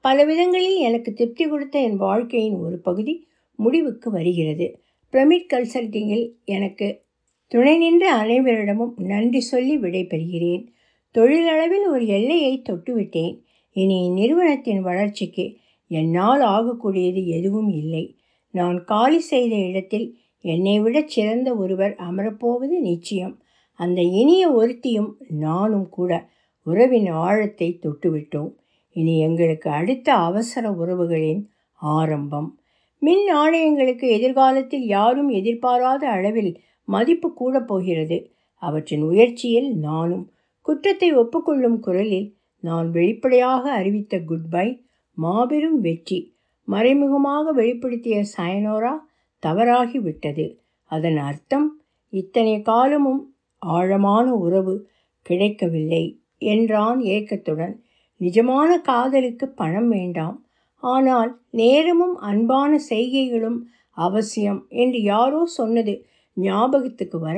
பல 0.04 0.24
விதங்களில் 0.24 0.78
எனக்கு 0.78 1.10
திருப்தி 1.12 1.44
கொடுத்த 1.48 1.76
என் 1.80 1.98
வாழ்க்கையின் 1.98 2.58
ஒரு 2.58 2.76
பகுதி 2.78 3.14
முடிவுக்கு 3.58 4.08
வருகிறது. 4.10 4.66
பிரமிட் 5.12 5.50
கன்சல்டிங்கில் 5.52 6.32
எனக்கு 6.44 7.04
துணை 7.46 7.78
நின்ற 7.78 8.16
அனைவரிடமும் 8.16 8.94
நன்றி 8.96 9.40
சொல்லி 9.40 9.78
விடைபெறுகிறேன். 9.78 10.66
தொழிலளவில் 11.14 11.86
ஒரு 11.88 12.06
எல்லையை 12.06 12.62
தொட்டுவிட்டேன். 12.68 13.40
இனி 13.72 14.10
இந்நிறுவனத்தின் 14.10 14.80
வளர்ச்சிக்கு 14.80 15.56
என்னால் 15.86 16.40
ஆகக்கூடியது 16.40 17.26
எதுவும் 17.26 17.68
இல்லை. 17.68 18.16
நான் 18.50 18.84
காலி 18.84 19.18
செய்த 19.18 19.54
இடத்தில் 19.56 20.18
என்னை 20.40 20.80
விட 20.80 21.02
சிறந்த 21.06 21.54
ஒருவர் 21.54 21.94
அமரப்போவது 21.94 22.80
நிச்சயம். 22.80 23.34
அந்த 23.72 24.02
இனிய 24.02 24.50
ஒருத்தியும் 24.50 25.10
நானும் 25.28 25.88
கூட 25.88 26.28
உறவின் 26.62 27.10
ஆழத்தை 27.10 27.78
தொட்டுவிட்டோம். 27.82 28.52
இனி 28.92 29.18
எங்களுக்கு 29.18 29.70
அடுத்த 29.70 30.14
அவசர 30.14 30.70
உறவுகளின் 30.70 31.42
ஆரம்பம். 31.74 32.58
மின் 33.02 33.24
நாணயங்களுக்கு 33.32 34.06
எதிர்காலத்தில் 34.10 34.86
யாரும் 34.86 35.28
எதிர்பாராத 35.28 36.08
அளவில் 36.08 36.60
மதிப்பு 36.84 37.34
கூடப் 37.34 37.66
போகிறது. 37.66 38.30
அவற்றின் 38.58 39.02
உயர்ச்சியில் 39.02 39.76
நானும் 39.78 40.30
குற்றத்தை 40.62 41.14
ஒப்புக்கொள்ளும் 41.16 41.78
குரலில் 41.78 42.36
நான் 42.60 42.90
வெளிப்படையாக 42.90 43.64
அறிவித்த 43.72 44.18
குட் 44.18 44.48
பை 44.48 44.84
மாபெரும் 45.12 45.80
வெற்றி 45.80 46.34
மறைமுகமாக 46.68 47.52
வெளிப்படுத்திய 47.52 48.24
சயனோரா 48.36 48.94
தவறாகிவிட்டது 49.42 50.46
அதன் 50.84 51.16
அர்த்தம் 51.16 51.80
இத்தனை 52.12 52.62
காலமும் 52.62 53.34
ஆழமான 53.58 54.34
உறவு 54.34 54.74
கிடைக்கவில்லை 55.22 56.04
என்றான் 56.38 57.00
ஏக்கத்துடன். 57.00 57.74
நிஜமான 58.20 58.80
காதலுக்கு 58.80 59.48
பணம் 59.48 59.88
வேண்டாம் 59.88 60.45
ஆனால் 60.82 61.30
நேரமும் 61.50 62.16
அன்பான 62.20 62.78
செய்கைகளும் 62.90 63.58
அவசியம் 63.96 64.60
என்று 64.74 65.02
யாரோ 65.02 65.40
சொன்னது 65.56 65.94
ஞாபகத்துக்கு 66.36 67.18
வர 67.18 67.36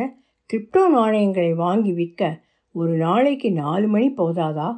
கிரிப்டோ 0.51 0.83
நாணயங்களை 0.89 1.53
வாங்கி 1.55 1.93
விற்க 1.93 2.23
ஒரு 2.75 2.93
நாளைக்கு 2.97 3.49
நாலு 3.53 3.87
மணி 3.89 4.09
போதாதா? 4.17 4.69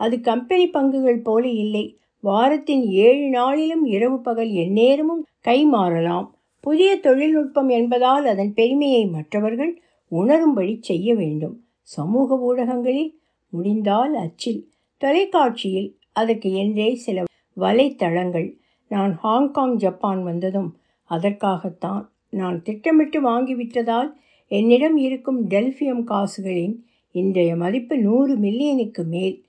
அது 0.00 0.20
கம்பெனி 0.20 0.66
பங்குகள் 0.66 1.20
போல 1.22 1.44
இல்லை. 1.48 1.84
வாரத்தின் 2.24 2.84
ஏழு 2.90 3.24
நாளிலும் 3.28 3.84
இரவு 3.84 4.18
பகல் 4.20 4.52
எந்நேரமும் 4.54 5.24
கை 5.40 5.58
மாறலாம். 5.64 6.26
புதிய 6.64 6.90
தொழில்நுட்பம் 6.96 7.68
என்பதால் 7.68 8.26
அதன் 8.26 8.52
பெருமையை 8.54 9.02
மற்றவர்கள் 9.06 9.72
உணரும்படி 10.12 10.74
செய்ய 10.80 11.14
வேண்டும். 11.14 11.56
சமூக 11.88 12.38
ஊடகங்களில் 12.40 13.12
முடிந்தால் 13.52 14.14
அச்சில். 14.14 14.62
தொலைக்காட்சியில் 15.00 15.90
அதற்கு 16.12 16.48
என்றே 16.54 16.88
சில 16.94 17.24
வலைத்தளங்கள். 17.56 18.56
நான் 18.88 19.16
ஹாங்காங் 19.16 19.76
ஜப்பான் 19.76 20.22
வந்ததும் 20.22 20.76
அதற்காகத்தான். 21.04 22.10
நான் 22.28 22.62
திட்டமிட்டு 22.62 23.22
வாங்கிவிட்டதால் 23.22 24.12
என்னிடம் 24.46 24.96
இருக்கும் 24.96 25.48
டெல்ஃபியம் 25.48 26.04
காசுகளின் 26.04 26.86
இன்றைய 27.10 27.56
மதிப்பு 27.56 27.98
நூறு 27.98 28.38
மில்லியனுக்கு 28.38 29.04
மேல். 29.04 29.44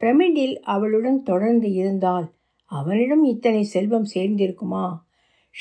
பிரமிடில் 0.00 0.54
அவளுடன் 0.54 1.22
தொடர்ந்து 1.22 1.72
இருந்தால் 1.72 2.32
அவனிடம் 2.64 3.24
இத்தனை 3.24 3.62
செல்வம் 3.62 4.06
சேர்ந்திருக்குமா? 4.14 4.86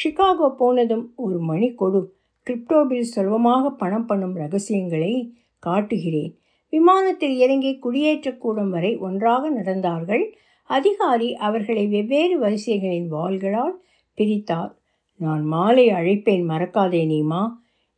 ஷிகாகோ 0.04 0.50
போனதும் 0.50 1.13
ஒரு 1.16 1.39
மணி 1.39 1.74
கொடு. 1.74 2.16
கிரிப்டோபில் 2.48 3.08
சுலபமாக 3.13 3.70
பணம் 3.70 4.06
பண்ணும் 4.06 4.36
ரகசியங்களை 4.36 5.36
காட்டுகிறேன். 5.60 6.38
விமானத்தில் 6.70 7.38
இறங்கி 7.38 7.80
குடியேற்றக்கூடம் 7.84 8.70
வரை 8.70 8.98
ஒன்றாக 8.98 9.51
நடந்தார்கள். 9.51 10.24
அதிகாரி 10.67 11.36
அவர்களை 11.36 11.88
வெவ்வேறு 11.88 12.39
வரிசைகளின் 12.39 13.13
வாள்களால் 13.13 13.75
பிரித்தார். 14.17 14.74
நான் 15.15 15.43
மாலை 15.43 15.88
அழைப்பேன் 15.88 16.45
மறக்காதே 16.47 17.03
நீமா. 17.07 17.41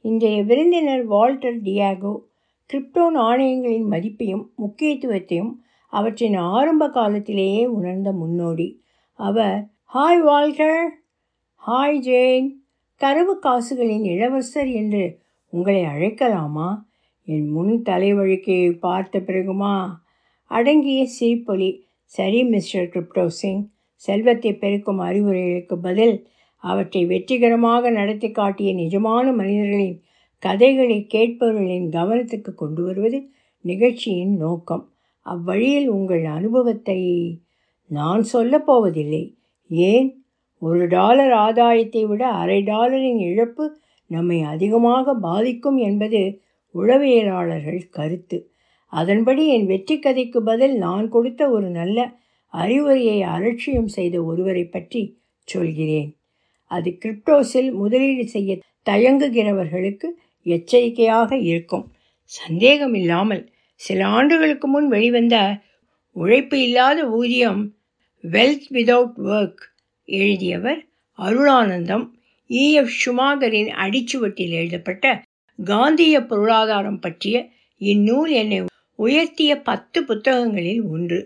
இன்றைய 0.01 0.43
விருந்தினர் 0.43 1.05
வால்டர் 1.05 1.61
டியாகோ 1.61 2.13
கிரிப்டோ 2.73 3.05
நாணயங்களின் 3.09 3.87
மதிப்பையும் 3.89 4.45
முக்கியத்துவத்தையும் 4.57 5.51
அவற்றின் 5.87 6.35
ஆரம்ப 6.35 6.89
காலத்திலேயே 6.89 7.65
உணர்ந்த 7.65 8.11
முன்னோடி. 8.11 8.81
அவர் 9.13 9.67
ஹாய் 9.93 10.21
வால்டர் 10.23 10.89
ஹாய் 11.67 11.99
ஜேன் 11.99 12.63
கரவு 12.95 13.39
காசுகளின் 13.39 14.03
இளவரசர் 14.03 14.69
என்று 14.71 15.19
உங்களை 15.49 15.81
அழைக்கலாமா? 15.83 16.69
என் 17.25 17.47
முன் 17.49 17.81
தலைவழுக்கையை 17.85 18.71
பார்த்த 18.79 19.19
பிறகுமா? 19.19 19.75
அடங்கிய 20.45 21.07
சிரிப்பொலி 21.19 21.69
சரி 22.11 22.43
மிஸ்டர் 22.43 22.83
கிரிப்டோ 22.83 23.25
சிங். 23.25 23.63
செல்வத்தை 23.95 24.53
பெருக்கும் 24.53 24.99
அறிவுரைகளுக்கு 24.99 25.75
பதில் 25.81 26.27
அவற்றை 26.57 27.05
வெற்றிகரமாக 27.05 27.89
நடத்தி 27.89 28.31
காட்டிய 28.31 28.73
நிஜமான 28.73 29.33
மனிதர்களின் 29.35 30.01
கதைகளை 30.39 31.07
கேட்பவர்களின் 31.13 31.87
கவனத்துக்கு 31.89 32.53
கொண்டு 32.55 32.83
வருவது 32.83 33.19
நிகழ்ச்சியின் 33.61 34.35
நோக்கம். 34.37 34.83
அவ்வழியில் 35.21 35.89
உங்கள் 35.89 36.25
அனுபவத்தை 36.25 36.99
நான் 37.87 38.23
சொல்லப் 38.23 38.65
போவதில்லை. 38.65 39.23
ஏன்? 39.69 40.09
ஒரு 40.61 40.87
டாலர் 40.87 41.31
ஆதாயத்தை 41.31 42.05
விட 42.05 42.27
அரை 42.27 42.63
டாலரின் 42.63 43.19
இழப்பு 43.19 43.65
நம்மை 44.07 44.41
அதிகமாக 44.43 45.13
பாதிக்கும் 45.13 45.77
என்பது 45.77 46.21
உளவியலாளர்கள் 46.75 47.81
கருத்து. 47.89 48.37
அதன்படி 48.93 49.43
என் 49.47 49.65
வெற்றி 49.65 49.95
கதைக்கு 49.99 50.39
பதில் 50.41 50.75
நான் 50.77 51.07
கொடுத்த 51.09 51.41
ஒரு 51.49 51.67
நல்ல 51.69 51.97
அறிவுரையை 52.53 53.17
அலட்சியம் 53.35 53.87
செய்த 53.87 54.15
ஒருவரை 54.23 54.65
பற்றி 54.65 55.01
சொல்கிறேன். 55.47 56.09
அது 56.71 56.89
கிரிப்டோஸில் 57.03 57.71
முதலீடு 57.71 58.25
செய்ய 58.27 58.57
தயங்குகிறவர்களுக்கு 58.85 60.07
எச்சரிக்கையாக 60.45 61.31
இருக்கும். 61.51 61.85
சந்தேகமில்லாமல் 62.31 63.43
சில 63.81 63.99
ஆண்டுகளுக்கு 64.07 64.67
முன் 64.67 64.87
வெளிவந்த 64.87 65.37
உழைப்பு 66.15 66.57
இல்லாத 66.61 66.99
ஊதியம் 67.09 67.61
வெல்த் 68.23 68.69
விதவுட் 68.71 69.19
ஒர்க் 69.29 69.63
எழுதியவர் 70.07 70.81
அருளானந்தம் 71.19 72.05
e. 72.49 72.61
இஎஃப் 72.61 72.95
ஷுமாகரின் 72.99 73.71
அடிச்சுவட்டில் 73.75 74.53
எழுதப்பட்ட 74.53 75.05
காந்திய 75.59 76.15
பொருளாதாரம் 76.25 76.99
பற்றிய 76.99 77.37
இந்நூல் 77.81 78.31
என்னை 78.31 78.59
உயர்த்திய 78.99 79.55
பத்து 79.61 80.03
புத்தகங்களில் 80.03 80.81
ஒன்று. 80.81 81.19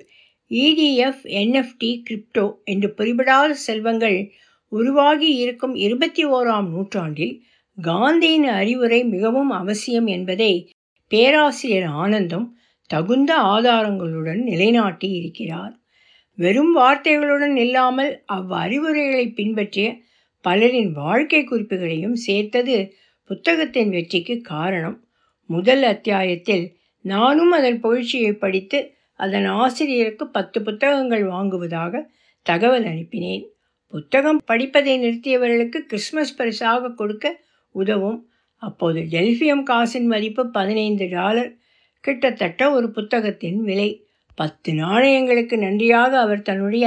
இடிஎஃப் 0.52 1.24
என்எஃப்டி 1.24 2.02
கிரிப்டோ 2.06 2.56
என்று 2.64 2.94
பிரிபடாத 2.98 3.52
செல்வங்கள் 3.68 4.32
உருவாகி 4.72 5.36
இருக்கும் 5.36 5.76
இருபத்தி 5.76 6.26
ஓராம் 6.26 6.70
நூற்றாண்டில் 6.70 7.36
காந்தியின் 7.78 8.44
அறிவுரை 8.44 9.04
மிகவும் 9.04 9.50
அவசியம் 9.50 10.08
என்பதை 10.08 10.52
பேராசிரியர் 11.08 11.90
ஆனந்தம் 12.04 12.58
தகுந்த 12.90 13.32
ஆதாரங்களுடன் 13.38 14.42
நிலைநாட்டி 14.44 15.10
இருக்கிறார். 15.12 15.74
வெறும் 16.38 16.78
வார்த்தைகளுடன் 16.78 17.56
இல்லாமல் 17.56 18.24
அவ்வறிவுரைகளை 18.34 19.26
பின்பற்றிய 19.34 19.88
பலரின் 20.46 20.92
வாழ்க்கை 20.92 21.42
குறிப்புகளையும் 21.42 22.18
சேர்த்தது 22.28 22.78
புத்தகத்தின் 23.30 23.90
வெற்றிக்கு 23.90 24.42
காரணம். 24.42 24.98
முதல் 25.50 25.84
அத்தியாயத்தில் 25.84 26.66
நானும் 27.04 27.52
அதன் 27.52 27.80
புகழ்ச்சியை 27.84 28.32
படித்து 28.34 28.80
அதன் 29.20 29.48
ஆசிரியருக்கு 29.62 30.26
பத்து 30.28 30.58
புத்தகங்கள் 30.62 31.26
வாங்குவதாக 31.28 32.02
தகவல் 32.46 32.86
அனுப்பினேன். 32.86 33.44
புத்தகம் 33.94 34.40
படிப்பதை 34.46 34.94
நிறுத்தியவர்களுக்கு 35.00 35.80
கிறிஸ்மஸ் 35.90 36.36
பரிசாக 36.36 36.92
கொடுக்க 36.92 37.26
உதவும். 37.76 38.20
அப்போது 38.62 39.00
டெல்ஃபியம் 39.12 39.64
காசின் 39.70 40.06
மதிப்பு 40.06 40.44
பதினைந்து 40.50 41.06
டாலர். 41.10 41.52
கிட்டத்தட்ட 42.04 42.72
ஒரு 42.72 42.88
புத்தகத்தின் 42.92 43.60
விலை. 43.64 43.90
பத்து 44.36 44.74
நாணயங்களுக்கு 44.74 45.56
நன்றியாக 45.58 46.20
அவர் 46.20 46.42
தன்னுடைய 46.42 46.86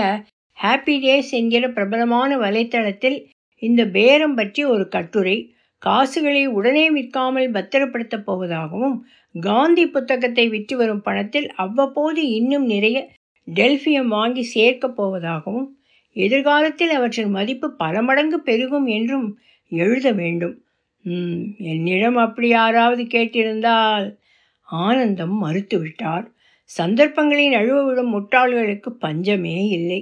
ஹாப்பி 0.63 0.95
டேஸ் 1.05 1.31
என்கிற 1.31 1.65
பிரபலமான 1.69 2.31
வலைத்தளத்தில் 2.37 3.19
இந்த 3.63 3.83
பேரம் 3.87 4.35
பற்றி 4.35 4.65
ஒரு 4.65 4.89
கட்டுரை. 4.89 5.37
காசுகளை 5.83 6.47
உடனே 6.47 6.85
விற்காமல் 6.95 7.53
பத்திரப்படுத்தப் 7.57 8.25
போவதாகவும் 8.27 8.97
காந்தி 9.41 9.85
புத்தகத்தை 9.87 10.45
விற்று 10.49 10.75
வரும் 10.77 11.03
பணத்தில் 11.03 11.49
அவ்வப்போது 11.55 12.21
இன்னும் 12.31 12.67
நிறைய 12.67 12.99
டெல்ஃபியம் 13.49 14.07
வாங்கி 14.09 14.43
சேர்க்கப் 14.43 14.97
போவதாகவும் 15.01 15.67
எதிர்காலத்தில் 16.17 16.91
அவற்றின் 16.91 17.31
மதிப்பு 17.31 17.69
பல 17.73 18.03
மடங்கு 18.03 18.41
பெருகும் 18.41 18.87
என்றும் 18.87 19.27
எழுத 19.73 20.07
வேண்டும். 20.13 20.55
என்னிடம் 21.73 22.17
அப்படி 22.17 22.49
யாராவது 22.49 23.03
கேட்டிருந்தால் 23.05 24.07
ஆனந்தம் 24.69 25.37
மறுத்துவிட்டார். 25.45 26.25
சந்தர்ப்பங்களின் 26.71 27.53
அழுவவிடும் 27.53 28.13
முட்டாள்களுக்கு 28.15 28.91
பஞ்சமே 28.99 29.59
இல்லை. 29.69 30.01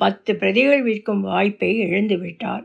பத்து 0.00 0.30
பிரதிகள் 0.36 0.82
விற்கும் 0.82 1.20
வாய்ப்பை 1.20 1.70
இழந்துவிட்டார் 1.78 2.64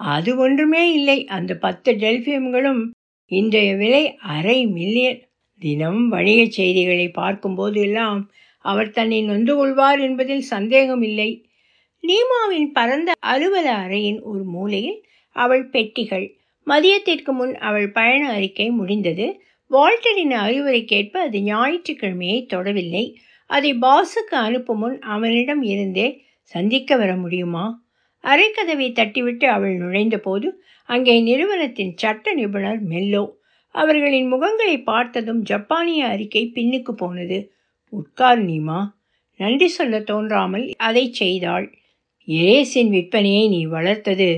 அது 0.00 0.30
ஒன்றுமே 0.36 0.92
இல்லை. 0.92 1.18
அந்த 1.26 1.52
பத்து 1.56 1.90
டெல்ஃபியம்களும் 1.94 2.82
இன்றைய 3.30 3.76
விலை 3.76 4.04
அரை 4.18 4.66
மில்லியன் 4.66 5.20
தினம் 5.62 6.02
வணிகச் 6.08 6.50
செய்திகளை 6.50 7.08
பார்க்கும்போது 7.10 7.80
எல்லாம் 7.80 8.20
அவர் 8.64 8.90
தன்னை 8.90 9.18
நொந்து 9.22 9.54
கொள்வார் 9.56 10.00
என்பதில் 10.00 10.44
சந்தேகமில்லை. 10.50 11.30
நீமாவின் 12.04 12.68
பரந்த 12.72 13.10
அலுவல 13.26 13.68
அறையின் 13.82 14.20
ஒரு 14.20 14.42
மூலையில் 14.44 15.00
அவள் 15.36 15.64
பெட்டிகள். 15.68 16.26
மதியத்திற்கு 16.66 17.32
முன் 17.32 17.54
அவள் 17.58 17.88
பயண 17.90 18.22
அறிக்கை 18.32 18.68
முடிந்தது. 18.70 19.26
வால்டரின் 19.70 20.34
அறிவுரைக்கேற்ப 20.36 21.16
அது 21.18 21.38
ஞாயிற்றுக்கிழமையை 21.42 22.40
தொடவில்லை. 22.54 23.04
அதை 23.50 23.70
பாஸுக்கு 23.76 24.36
அனுப்பும் 24.38 24.78
முன் 24.78 24.98
அவனிடம் 25.06 25.62
இருந்தே 25.62 26.08
சந்திக்க 26.54 26.96
வர 26.96 27.12
முடியுமா? 27.16 27.64
அரைக்கதவை 28.24 28.88
தட்டிவிட்டு 28.92 29.46
அவள் 29.46 29.74
நுழைந்தபோது 29.76 30.48
அங்கே 30.88 31.14
நிறுவனத்தின் 31.20 31.94
சட்ட 31.96 32.34
நிபுணர் 32.34 32.80
மெல்லோ 32.82 33.22
அவர்களின் 33.72 34.28
முகங்களை 34.34 34.82
பார்த்ததும் 34.82 35.42
ஜப்பானிய 35.42 36.06
அறிக்கை 36.06 36.50
பின்னுக்கு 36.54 36.92
போனது. 36.92 37.38
உட்கார் 37.92 38.40
நீமா. 38.46 38.80
நன்றி 39.36 39.68
சொல்ல 39.68 40.00
தோன்றாமல் 40.00 40.66
அதை 40.78 41.04
செய்தாள் 41.12 41.66
எரேஸின் 42.28 42.90
விற்பனையை 42.96 43.48
நீ 43.48 43.60
வளர்த்தது 43.66 44.28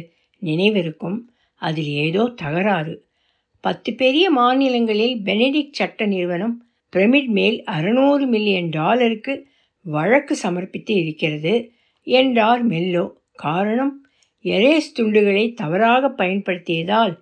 நினைவிருக்கும். 0.42 1.18
அதில் 1.54 1.92
ஏதோ 2.06 2.22
தகராறு. 2.36 2.94
பத்து 3.60 3.90
பெரிய 3.94 4.30
மாநிலங்களில் 4.30 5.16
பெனடிக் 5.24 5.72
சட்ட 5.72 6.06
நிறுவனம் 6.06 6.56
பிரமிட் 6.92 7.28
மேல் 7.28 7.64
அறுநூறு 7.64 8.26
மில்லியன் 8.26 8.68
டாலருக்கு 8.68 9.34
வழக்கு 9.86 10.34
சமர்ப்பித்து 10.42 10.90
இருக்கிறது 10.90 11.54
என்றார் 12.06 12.66
மெல்லோ. 12.66 13.04
காரணம் 13.36 13.94
எரேஸ் 14.44 14.90
துண்டுகளை 14.96 15.44
தவறாக 15.54 16.08
பயன்படுத்தியதால் 16.18 17.14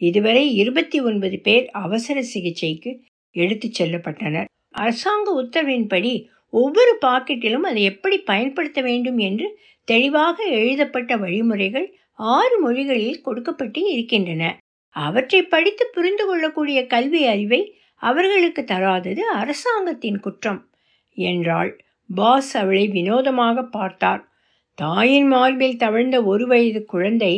இதுவரை 0.00 0.44
இருபத்தி 0.54 0.98
ஒன்பது 1.00 1.38
பேர் 1.38 1.66
அவசர 1.84 2.22
சிகிச்சைக்கு 2.22 2.90
எடுத்துச் 3.36 3.82
செல்லப்பட்டனர். 3.82 4.48
அரசாங்க 4.74 5.28
உத்தரவின்படி 5.42 6.12
ஒவ்வொரு 6.52 6.92
பாக்கெட்டிலும் 7.06 7.66
அதை 7.70 7.82
எப்படி 7.82 8.16
பயன்படுத்த 8.30 8.80
வேண்டும் 8.80 9.18
என்று 9.18 9.48
தெளிவாக 9.88 10.44
எழுதப்பட்ட 10.60 11.16
வழிமுறைகள் 11.16 11.88
ஆறு 12.14 12.56
மொழிகளில் 12.60 13.20
கொடுக்கப்பட்டு 13.20 13.80
இருக்கின்றன. 13.92 14.42
அவற்றை 14.96 15.40
படித்து 15.42 15.84
புரிந்து 15.92 16.24
கொள்ளக்கூடிய 16.26 16.78
கல்வி 16.86 17.22
அறிவை 17.26 17.60
அவர்களுக்கு 18.02 18.62
தராதது 18.64 19.22
அரசாங்கத்தின் 19.40 20.20
குற்றம் 20.20 20.60
என்றாள். 21.16 21.70
பாஸ் 22.14 22.52
அவளை 22.56 22.84
வினோதமாக 22.88 23.62
பார்த்தார். 23.76 24.22
தாயின் 24.78 25.26
மார்பில் 25.26 25.76
தவழ்ந்த 25.76 26.16
ஒரு 26.22 26.46
வயது 26.46 26.80
குழந்தை 26.84 27.34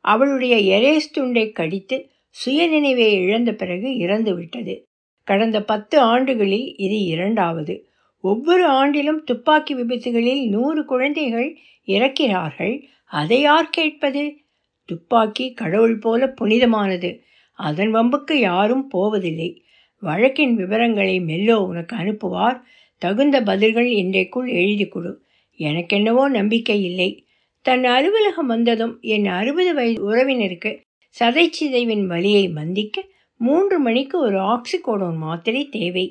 அவளுடைய 0.00 0.54
எரேஸ் 0.78 1.12
துண்டை 1.12 1.52
கடித்து 1.52 2.10
சுயநினைவை 2.46 3.08
இழந்த 3.22 3.52
பிறகு 3.52 3.88
இறந்துவிட்டது 3.96 4.88
கடந்த 5.24 5.64
பத்து 5.64 6.00
ஆண்டுகளில் 6.00 6.76
இது 6.76 6.98
இரண்டாவது. 7.00 7.88
ஒவ்வொரு 8.20 8.66
ஆண்டிலும் 8.66 9.24
துப்பாக்கி 9.24 9.74
விபத்துகளில் 9.74 10.48
நூறு 10.48 10.84
குழந்தைகள் 10.84 11.56
இறக்கிறார்கள். 11.86 12.82
அதை 13.06 13.40
யார் 13.40 13.70
கேட்பது? 13.70 14.36
துப்பாக்கி 14.84 15.52
கடவுள் 15.52 15.98
போல 15.98 16.28
புனிதமானது. 16.28 17.22
அதன் 17.52 17.94
வம்புக்கு 17.94 18.32
யாரும் 18.32 18.88
போவதில்லை. 18.88 19.64
வழக்கின் 20.00 20.56
விவரங்களை 20.56 21.20
மெல்லோ 21.20 21.62
உனக்கு 21.62 21.96
அனுப்புவார். 21.96 22.60
தகுந்த 22.98 23.42
பதில்கள் 23.42 23.86
இன்றைக்குள் 23.86 24.48
எழுதி 24.48 24.86
கொடு. 24.86 25.22
எனக்கென்னவோ 25.58 26.28
நம்பிக்கை 26.28 26.84
இல்லை. 26.84 27.24
தன் 27.64 27.84
அலுவலகம் 27.84 28.46
வந்ததும் 28.46 29.00
என் 29.00 29.26
அறுபது 29.26 29.74
வயது 29.74 30.00
உறவினருக்கு 30.10 30.70
சதை 31.16 31.44
சிதைவின் 31.50 32.06
வலியை 32.06 32.48
மந்திக்க 32.48 33.04
மூன்று 33.40 33.78
மணிக்கு 33.78 34.18
ஒரு 34.18 34.38
ஆக்சிகோடோன் 34.38 35.16
மாத்திரை 35.16 35.68
தேவை. 35.68 36.04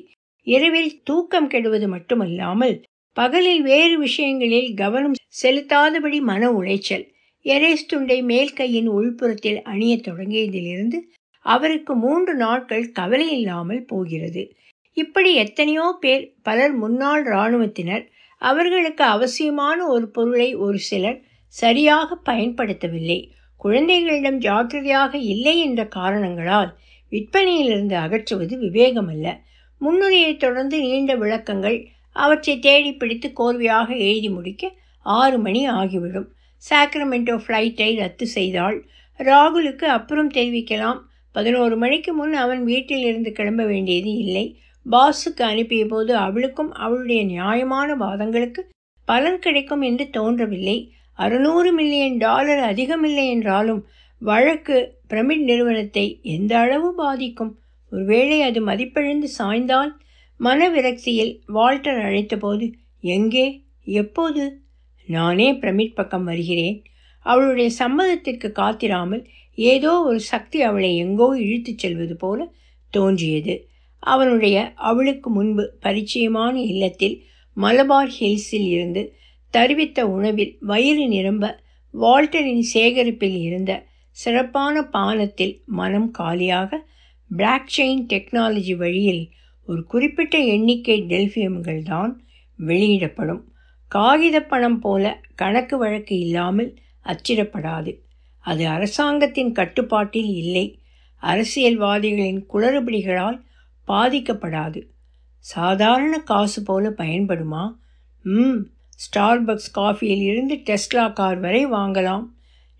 இரவில் 0.46 1.02
தூக்கம் 1.02 1.48
கெடுவது 1.48 1.88
மட்டுமல்லாமல் 1.88 2.76
பகலில் 3.16 3.62
வேறு 3.62 3.98
விஷயங்களில் 3.98 4.74
கவனம் 4.74 5.16
செலுத்தாதபடி 5.42 6.20
மன 6.20 6.50
உளைச்சல் 6.50 7.04
எரேஸ் 7.44 7.88
துண்டை 7.88 8.22
மேல் 8.22 8.52
கையின் 8.52 8.90
உள்புறத்தில் 8.90 9.60
அணியத் 9.62 10.06
தொடங்கியதிலிருந்து 10.08 10.98
அவருக்கு 11.46 11.94
மூன்று 11.94 12.34
நாட்கள் 12.34 12.92
கவலை 12.92 13.28
இல்லாமல் 13.30 13.84
போகிறது. 13.84 14.42
இப்படி 14.96 15.34
எத்தனையோ 15.34 15.96
பேர் 16.00 16.24
பலர் 16.42 16.72
முன்னாள் 16.72 17.24
இராணுவத்தினர் 17.24 18.04
அவர்களுக்கு 18.42 19.04
அவசியமான 19.04 19.86
ஒரு 19.86 20.08
பொருளை 20.08 20.54
ஒரு 20.54 20.78
சிலர் 20.78 21.18
சரியாக 21.54 22.18
பயன்படுத்தவில்லை. 22.24 23.30
குழந்தைகளிடம் 23.56 24.38
ஜாக்கிரதையாக 24.38 25.12
இல்லை 25.32 25.60
என்ற 25.60 25.80
காரணங்களால் 25.88 26.70
விற்பனையிலிருந்து 27.12 27.96
அகற்றுவது 27.96 28.56
விவேகமல்ல. 28.56 29.26
முன்னுரையை 29.80 30.36
தொடர்ந்து 30.36 30.76
நீண்ட 30.80 31.16
விளக்கங்கள் 31.16 31.78
அவற்றை 32.12 32.58
தேடி 32.58 32.92
பிடித்து 32.92 33.28
கோர்வையாக 33.40 33.88
எழுதி 33.98 34.30
முடிக்க 34.30 34.72
ஆறு 35.06 35.38
மணி 35.38 35.68
ஆகிவிடும். 35.68 36.28
சாக்ரமெண்டோ 36.70 37.34
ஃப்ளைட்டை 37.44 37.90
ரத்து 37.96 38.26
செய்தால் 38.26 38.78
ராகுலுக்கு 39.20 39.84
அப்புறம் 39.84 40.30
தெரிவிக்கலாம். 40.30 40.98
பதினோரு 41.32 41.76
மணிக்கு 41.76 42.12
முன் 42.14 42.32
அவன் 42.34 42.62
வீட்டில் 42.64 43.04
இருந்து 43.04 43.32
கிளம்ப 43.32 43.62
வேண்டியது 43.64 44.12
இல்லை. 44.14 44.44
பாஸுக்கு 44.86 45.42
அனுப்பிய 45.42 45.86
போது 45.86 46.12
அவளுக்கும் 46.16 46.72
அவளுடைய 46.72 47.24
நியாயமான 47.24 47.94
வாதங்களுக்கு 47.94 48.62
பலன் 49.08 49.38
கிடைக்கும் 49.38 49.80
என்று 49.80 50.04
தோன்றவில்லை. 50.10 50.78
அறுநூறு 51.20 51.70
மில்லியன் 51.72 52.16
டாலர் 52.16 52.62
அதிகமில்லை 52.62 53.24
என்றாலும் 53.28 53.82
வழக்கு 54.22 54.76
பிரமிட் 55.08 55.44
நிறுவனத்தை 55.44 56.04
எந்த 56.22 56.52
அளவு 56.58 56.88
பாதிக்கும்? 56.94 57.52
ஒருவேளை 57.92 58.38
அது 58.42 58.60
மதிப்பிழந்து 58.66 59.28
சாய்ந்தால் 59.38 59.92
மன 60.40 60.68
விரக்தியில் 60.70 61.32
வால்டர் 61.46 62.00
அழைத்தபோது 62.00 62.66
எங்கே? 63.04 63.46
எப்போது? 63.94 64.42
நானே 65.08 65.48
பிரமிட் 65.52 65.94
பக்கம் 65.94 66.24
வருகிறேன். 66.24 66.78
அவளுடைய 67.26 67.70
சம்மதத்திற்கு 67.78 68.48
காத்திராமல் 68.52 69.22
ஏதோ 69.58 69.92
ஒரு 70.00 70.20
சக்தி 70.20 70.58
அவளை 70.62 70.90
எங்கோ 70.96 71.28
இழுத்துச் 71.38 71.78
செல்வது 71.78 72.16
போல 72.16 72.38
தோன்றியது. 72.92 73.54
அவனுடைய 74.02 74.56
அவளுக்கு 74.82 75.28
முன்பு 75.30 75.64
பரிச்சயமான 75.82 76.54
இல்லத்தில் 76.66 77.16
மலபார் 77.56 78.12
ஹில்ஸில் 78.20 78.68
இருந்து 78.68 79.02
தருவித்த 79.52 80.00
உணவில் 80.00 80.56
வயிறு 80.60 81.08
நிரம்ப 81.08 81.60
வால்டரின் 81.94 82.64
சேகரிப்பில் 82.74 83.38
இருந்த 83.40 83.72
சிறப்பான 84.10 84.82
பானத்தில் 84.92 85.64
மனம் 85.66 86.10
காலியாக 86.10 86.86
பிளாக் 87.30 87.72
செயின் 87.76 88.04
டெக்னாலஜி 88.08 88.76
வழியில் 88.76 89.30
ஒரு 89.66 89.84
குறிப்பிட்ட 89.84 90.38
எண்ணிக்கை 90.38 91.02
டெல்ஃபியம்கள் 91.02 91.82
தான் 91.82 92.24
வெளியிடப்படும். 92.58 93.42
காகித 93.88 94.42
பணம் 94.42 94.80
போல 94.80 95.20
கணக்கு 95.34 95.78
வழக்கு 95.78 96.18
இல்லாமல் 96.18 96.74
அச்சிடப்படாது. 97.04 97.92
அது 98.38 98.68
அரசாங்கத்தின் 98.68 99.52
கட்டுப்பாட்டில் 99.52 100.32
இல்லை. 100.34 100.80
அரசியல்வாதிகளின் 101.22 102.40
குளறுபடிகளால் 102.54 103.38
பாதிக்கப்படாது. 103.88 104.80
சாதாரண 105.38 106.18
காசு 106.18 106.62
போல 106.62 106.90
பயன்படுமா? 106.90 107.64
ம் 108.22 108.60
ஸ்டார்பக்ஸ் 109.00 109.70
காஃபியில் 109.72 110.22
இருந்து 110.22 110.54
டெஸ்லா 110.54 111.12
கார் 111.12 111.38
வரை 111.38 111.66
வாங்கலாம். 111.66 112.26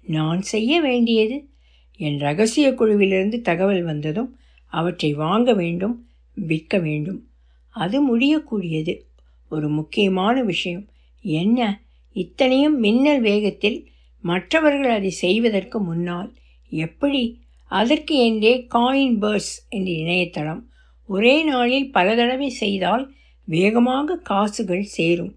நான் 0.03 0.43
செய்ய 0.43 0.81
வேண்டியது. 0.81 1.49
என் 1.97 2.19
ரகசிய 2.19 2.75
குழுவிலிருந்து 2.75 3.41
தகவல் 3.41 3.83
வந்ததும் 3.83 4.37
அவற்றை 4.67 5.15
வாங்க 5.15 5.55
வேண்டும் 5.55 6.07
விற்க 6.35 6.79
வேண்டும். 6.79 7.29
அது 7.71 7.97
முடியக்கூடியது. 8.03 9.01
ஒரு 9.49 9.69
முக்கியமான 9.69 10.43
விஷயம். 10.43 10.89
என்ன? 11.23 11.81
இத்தனையும் 12.13 12.79
மின்னல் 12.79 13.21
வேகத்தில் 13.21 13.89
மற்றவர்கள் 14.21 14.91
அதை 14.91 15.11
செய்வதற்கு 15.11 15.81
முன்னால் 15.81 16.35
எப்படி? 16.71 17.43
அதற்கு 17.65 18.15
என்றே 18.17 18.67
காயின் 18.75 19.17
பேர்ஸ் 19.19 19.53
என்ற 19.69 19.91
இணையதளம் 19.91 20.69
ஒரே 21.07 21.45
நாளில் 21.45 21.93
பல 21.93 22.15
தடவை 22.15 22.49
செய்தால் 22.49 23.13
வேகமாக 23.45 24.17
காசுகள் 24.17 24.83
சேரும். 24.83 25.35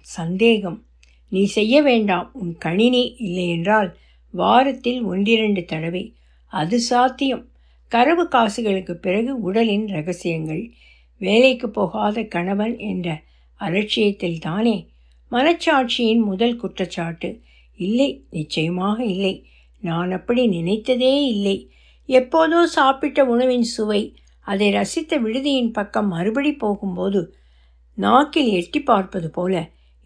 சந்தேகம். 0.00 0.84
நீ 1.28 1.44
செய்ய 1.44 1.82
வேண்டாம். 1.82 2.30
உன் 2.32 2.56
கணினி 2.58 3.14
இல்லையென்றால் 3.18 3.96
வாரத்தில் 4.30 5.02
ஒன்றிரண்டு 5.02 5.64
தடவை. 5.64 6.14
அது 6.46 6.80
சாத்தியம். 6.80 7.48
கரவு 7.88 8.28
காசுகளுக்கு 8.28 8.96
பிறகு 8.96 9.40
உடலின் 9.40 9.86
ரகசியங்கள். 9.86 10.72
வேலைக்கு 11.18 11.70
போகாத 11.70 12.22
கணவன் 12.22 12.78
என்ற 12.78 13.22
அலட்சியத்தில் 13.60 14.38
தானே. 14.38 14.88
மனச்சாட்சியின் 15.30 16.22
முதல் 16.24 16.56
குற்றச்சாட்டு. 16.56 17.40
இல்லை 17.76 18.24
நிச்சயமாக 18.30 19.04
இல்லை. 19.04 19.46
நான் 19.80 20.10
அப்படி 20.10 20.48
நினைத்ததே 20.48 21.24
இல்லை. 21.26 21.70
எப்போதோ 22.08 22.64
சாப்பிட்ட 22.64 23.24
உணவின் 23.24 23.62
சுவை 23.62 24.14
அதை 24.40 24.72
ரசித்த 24.72 25.20
விடுதியின் 25.20 25.72
பக்கம் 25.72 26.08
மறுபடி 26.08 26.52
போகும்போது 26.52 27.34
நாக்கில் 27.96 28.50
எட்டி 28.50 28.80
பார்ப்பது 28.82 29.30
போல 29.30 29.54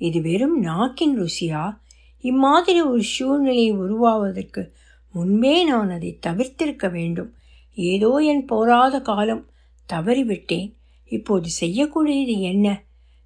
இது 0.00 0.18
வெறும் 0.20 0.57
நாக்கின் 0.62 1.14
ருசியா? 1.18 1.62
இம்மாதிரி 2.24 2.81
ஒரு 2.83 3.03
சூழ்நிலை 3.03 3.66
உருவாவதற்கு 3.72 4.62
முன்பே 5.14 5.64
நான் 5.64 5.90
அதை 5.90 6.11
தவிர்த்திருக்க 6.26 6.87
வேண்டும். 6.90 7.31
ஏதோ 7.74 8.11
என் 8.33 8.44
போராத 8.44 9.00
காலம் 9.00 9.42
தவறிவிட்டேன். 9.88 10.68
இப்போது 11.11 11.48
செய்யக்கூடியது 11.61 12.35
என்ன? 12.40 12.66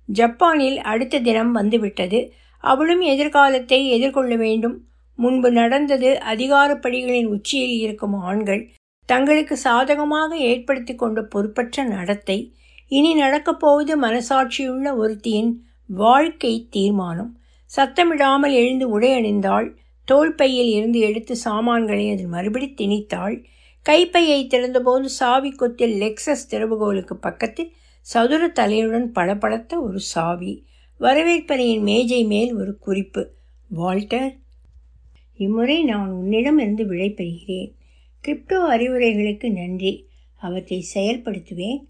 ஜப்பானில் 0.09 0.79
அடுத்த 0.83 1.21
தினம் 1.21 1.53
வந்துவிட்டது. 1.53 2.21
அவளும் 2.65 3.01
எதிர்காலத்தை 3.01 3.81
எதிர்கொள்ள 3.89 4.37
வேண்டும். 4.37 4.77
முன்பு 5.19 5.49
நடந்தது 5.53 6.11
அதிகாரப்படிகளின் 6.33 7.29
உச்சியில் 7.29 7.77
இருக்கும் 7.79 8.15
ஆண்கள் 8.21 8.63
தங்களுக்கு 9.09 9.57
சாதகமாக 9.57 10.31
ஏற்படுத்தி 10.51 10.95
கொண்ட 10.95 11.23
பொறுப்பற்ற 11.23 11.85
நடத்தை 11.85 12.39
இனி 12.89 13.15
நடக்கப் 13.15 13.61
போவது 13.61 14.01
மனசாட்சியுள்ள 14.01 14.97
ஒருத்தியின் 14.97 15.53
வாழ்க்கை 15.87 16.67
தீர்மானம். 16.71 17.39
சத்தமிடாமல் 17.77 18.53
எழுந்து 18.53 18.89
உடை 18.89 19.11
அணிந்தாள். 19.11 19.77
தோள்பையில் 20.05 20.69
இருந்து 20.69 20.99
எடுத்து 20.99 21.37
சாமான்களை 21.37 22.11
அதில் 22.11 22.27
மறுபடி 22.27 22.75
திணித்தாள். 22.77 23.45
கைப்பையை 23.83 24.47
திறந்தபோது 24.47 25.09
சாவி 25.09 25.51
கொத்தில் 25.51 25.99
லெக்சஸ் 25.99 26.47
திறவுகோலுக்கு 26.51 27.13
பக்கத்தில் 27.13 27.73
சதுர 28.01 28.47
தலையுடன் 28.47 29.05
பளபளத்த 29.05 29.81
ஒரு 29.81 30.01
சாவி. 30.01 30.67
வரவேற்பறையின் 31.01 31.81
மேஜை 31.81 32.25
மேல் 32.25 32.55
ஒரு 32.55 32.79
குறிப்பு. 32.79 33.31
வால்டர் 33.69 34.37
இம்முறை 35.37 35.85
நான் 35.85 36.11
உன்னிடமிருந்து 36.11 36.87
விடை 36.87 37.15
பெறுகிறேன் 37.17 37.73
கிரிப்டோ 38.25 38.59
அறிவுரைகளுக்கு 38.77 39.53
நன்றி. 39.53 40.09
அவற்றை 40.35 40.87
செயல்படுத்துவேன். 40.95 41.83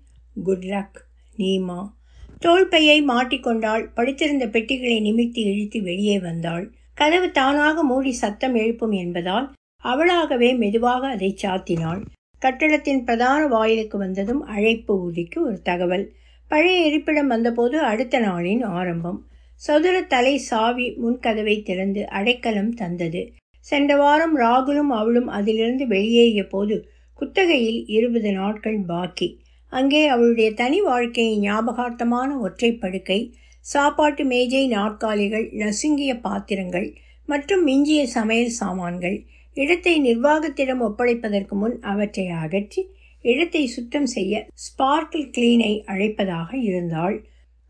குட் 0.43 0.63
லக் 0.63 1.03
நீமா. 1.39 1.91
தோல்பையை 2.39 3.05
மாட்டிக்கொண்டாள். 3.05 3.89
படித்திருந்த 3.97 4.51
பெட்டிகளை 4.51 5.01
நிமித்தி 5.01 5.39
இழுத்து 5.39 5.83
வெளியே 5.83 6.19
வந்தாள். 6.19 6.71
கதவு 6.95 7.31
தானாக 7.31 7.83
மூடி 7.83 8.13
சத்தம் 8.13 8.55
எழுப்பும் 8.55 8.91
என்பதால் 8.91 9.53
அவளாகவே 9.85 10.57
மெதுவாக 10.57 11.09
அதை 11.09 11.39
சாத்தினாள். 11.43 12.03
கட்டடத்தின் 12.39 13.05
பிரதான 13.05 13.47
வாயிலுக்கு 13.47 13.99
வந்ததும் 13.99 14.43
அழைப்பு 14.43 15.11
ஊதிக்கு 15.11 15.39
ஒரு 15.39 15.63
தகவல். 15.63 16.13
பழைய 16.49 16.87
இருப்பிடம் 16.87 17.27
வந்தபோது 17.27 17.81
அடுத்த 17.81 18.21
நாளின் 18.21 18.65
ஆரம்பம். 18.65 19.27
சதுர 19.55 20.03
தலை 20.03 20.37
சாவி 20.37 20.97
முன்கதவை 20.97 21.63
திறந்து 21.63 22.09
அடைக்கலம் 22.09 22.75
தந்தது. 22.75 23.33
சென்ற 23.61 23.97
வாரம் 23.97 24.39
ராகுலும் 24.39 24.91
அவளும் 24.91 25.27
அதிலிருந்து 25.27 25.87
வெளியேறிய 25.87 26.47
போது 26.47 26.89
குத்தகையில் 27.15 27.87
இருபது 27.87 28.33
நாட்கள் 28.33 28.79
பாக்கி. 28.87 29.43
அங்கே 29.75 30.01
அவளுடைய 30.07 30.49
தனி 30.55 30.81
வாழ்க்கையின் 30.81 31.41
ஞாபகார்த்தமான 31.41 32.31
ஒற்றை 32.39 32.71
படுக்கை 32.73 33.21
சாப்பாட்டு 33.67 34.25
மேஜை 34.25 34.65
நாற்காலிகள் 34.67 35.47
நசுங்கிய 35.53 36.13
பாத்திரங்கள் 36.21 36.89
மற்றும் 37.29 37.63
மிஞ்சிய 37.65 38.07
சமையல் 38.07 38.53
சாமான்கள் 38.53 39.17
இடத்தை 39.57 39.95
நிர்வாகத்திடம் 40.01 40.83
ஒப்படைப்பதற்கு 40.83 41.55
முன் 41.55 41.77
அவற்றை 41.83 42.27
அகற்றி 42.29 42.83
இடத்தை 43.25 43.63
சுத்தம் 43.67 44.07
செய்ய 44.07 44.35
ஸ்பார்க்கிள் 44.55 45.31
கிளீனை 45.31 45.73
அழைப்பதாக 45.87 46.51
இருந்தாள். 46.61 47.17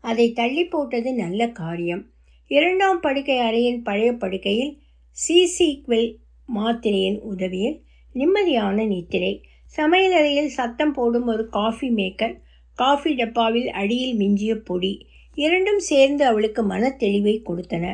அதை 0.03 0.25
தள்ளி 0.31 0.63
போட்டது 0.65 1.09
நல்ல 1.13 1.41
காரியம். 1.51 2.03
இரண்டாம் 2.51 2.99
படுக்கை 2.99 3.37
அறையின் 3.39 3.81
பழைய 3.83 4.09
படுக்கையில் 4.13 4.73
சிசிக்வெல் 5.17 6.09
மாத்திரையின் 6.49 7.19
உதவியில் 7.23 7.77
நிம்மதியான 8.15 8.77
நித்திரை 8.87 9.33
சமையலறையில் 9.77 10.55
சத்தம் 10.57 10.93
போடும் 10.93 11.27
ஒரு 11.27 11.49
காஃபி 11.49 11.89
மேக்கர் 11.89 12.35
காஃபி 12.73 13.11
டப்பாவில் 13.15 13.67
அடியில் 13.67 14.15
மிஞ்சிய 14.15 14.55
பொடி 14.55 14.93
இரண்டும் 15.35 15.79
சேர்ந்து 15.79 16.25
அவளுக்கு 16.25 16.63
மன 16.63 16.95
தெளிவை 16.99 17.35
கொடுத்தன. 17.45 17.85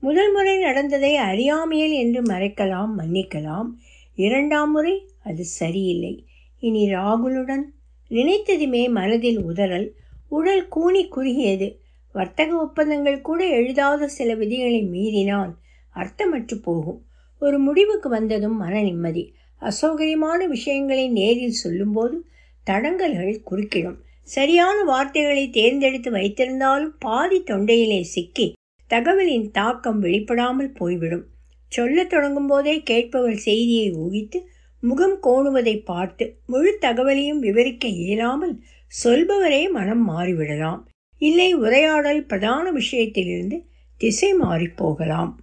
முதல் 0.00 0.32
முறை 0.32 0.58
நடந்ததை 0.58 1.16
அறியாமையில் 1.16 1.92
என்று 1.92 2.22
மறைக்கலாம் 2.22 2.92
மன்னிக்கலாம். 2.98 3.68
இரண்டாம் 4.14 4.70
முறை 4.70 4.94
அது 5.24 5.44
சரியில்லை. 5.44 6.26
இனி 6.60 6.82
ராகுலுடன் 6.94 7.62
நினைத்ததுமே 8.10 8.90
மனதில் 8.90 9.38
உதறல் 9.44 9.86
உடல் 10.28 10.68
கூனி 10.68 11.08
குறுகியது. 11.08 11.68
வர்த்தக 12.12 12.56
ஒப்பந்தங்கள் 12.56 13.20
கூட 13.20 13.46
எழுதாத 13.48 14.08
சில 14.08 14.34
விதிகளை 14.34 14.82
மீறினால் 14.82 15.52
அர்த்தமற்று 15.94 16.56
போகும். 16.62 17.00
ஒரு 17.38 17.58
முடிவுக்கு 17.58 18.08
வந்ததும் 18.08 18.56
மன 18.56 18.82
நிம்மதி. 18.82 19.34
அசௌகரியமான 19.62 20.46
விஷயங்களை 20.46 21.08
நேரில் 21.08 21.60
சொல்லும்போது 21.62 22.24
தடங்கல்கள் 22.66 23.42
குறுக்கிடும். 23.50 23.98
சரியான 24.22 24.82
வார்த்தைகளை 24.82 25.50
தேர்ந்தெடுத்து 25.50 26.10
வைத்திருந்தாலும் 26.10 26.90
பாதி 26.98 27.42
தொண்டையிலே 27.42 28.00
சிக்கி 28.00 28.52
தகவலின் 28.90 29.50
தாக்கம் 29.50 30.02
வெளிப்படாமல் 30.02 30.74
போய்விடும். 30.74 31.24
சொல்லத் 31.68 32.10
தொடங்கும் 32.10 32.46
போதே 32.46 32.82
கேட்பவர் 32.82 33.36
செய்தியை 33.36 33.92
ஊகித்து 33.92 34.40
முகம் 34.80 35.18
கோணுவதை 35.22 35.84
பார்த்து 35.84 36.40
முழு 36.46 36.78
தகவலையும் 36.80 37.38
விவரிக்க 37.38 37.88
இயலாமல் 37.88 38.60
சொல்பவரே 39.04 39.70
மனம் 39.70 40.04
மாறிவிடலாம். 40.10 40.80
இல்லை 41.18 41.54
உரையாடல் 41.54 42.26
பிரதான 42.26 42.72
விஷயத்திலிருந்து 42.72 43.66
திசை 43.98 44.34
மாறிப் 44.34 44.76
போகலாம். 44.76 45.40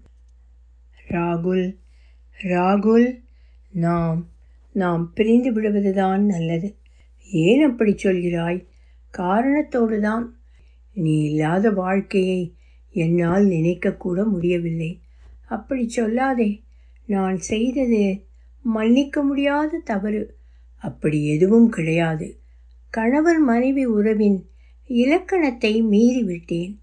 ராகுல் 1.09 1.75
ராகுல். 2.43 3.07
நாம் 3.71 4.27
நாம் 4.71 5.13
பிரிந்து 5.13 5.53
விடுவதுதான் 5.53 6.25
நல்லது. 6.25 6.75
ஏன் 7.31 7.71
அப்படி 7.71 7.91
சொல்கிறாய்? 7.91 8.65
காரணத்தோடு 9.09 10.01
தான் 10.01 10.39
நீ 10.93 11.23
இல்லாத 11.23 11.71
வாழ்க்கையை 11.71 12.55
என்னால் 12.91 13.45
நினைக்கக்கூட 13.45 14.25
முடியவில்லை. 14.25 15.01
அப்படி 15.47 15.89
சொல்லாதே. 15.95 16.61
நான் 17.05 17.37
செய்தது 17.37 18.25
மன்னிக்க 18.61 19.23
முடியாத 19.23 19.77
தவறு. 19.77 20.37
அப்படி 20.77 21.25
எதுவும் 21.25 21.69
கிடையாது. 21.69 22.39
கணவர் 22.89 23.39
மனைவி 23.39 23.85
உறவின் 23.85 24.49
இலக்கணத்தை 24.87 25.83
மீறிவிட்டேன். 25.83 26.77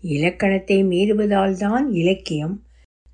இலக்கணத்தை 0.00 0.84
மீறுவதால் 0.84 1.52
தான் 1.52 1.92
இலக்கியம். 1.92 2.62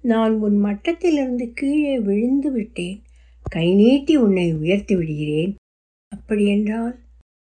நான் 0.01 0.35
உன் 0.35 0.57
மட்டத்திலிருந்து 0.57 1.53
கீழே 1.53 1.99
விழுந்து 1.99 2.53
விட்டேன். 2.53 3.03
கை 3.49 3.75
நீட்டி 3.75 4.17
உன்னை 4.17 4.55
உயர்த்தி 4.55 4.97
விடுகிறேன். 4.97 5.57
அப்படியென்றால் 6.09 6.99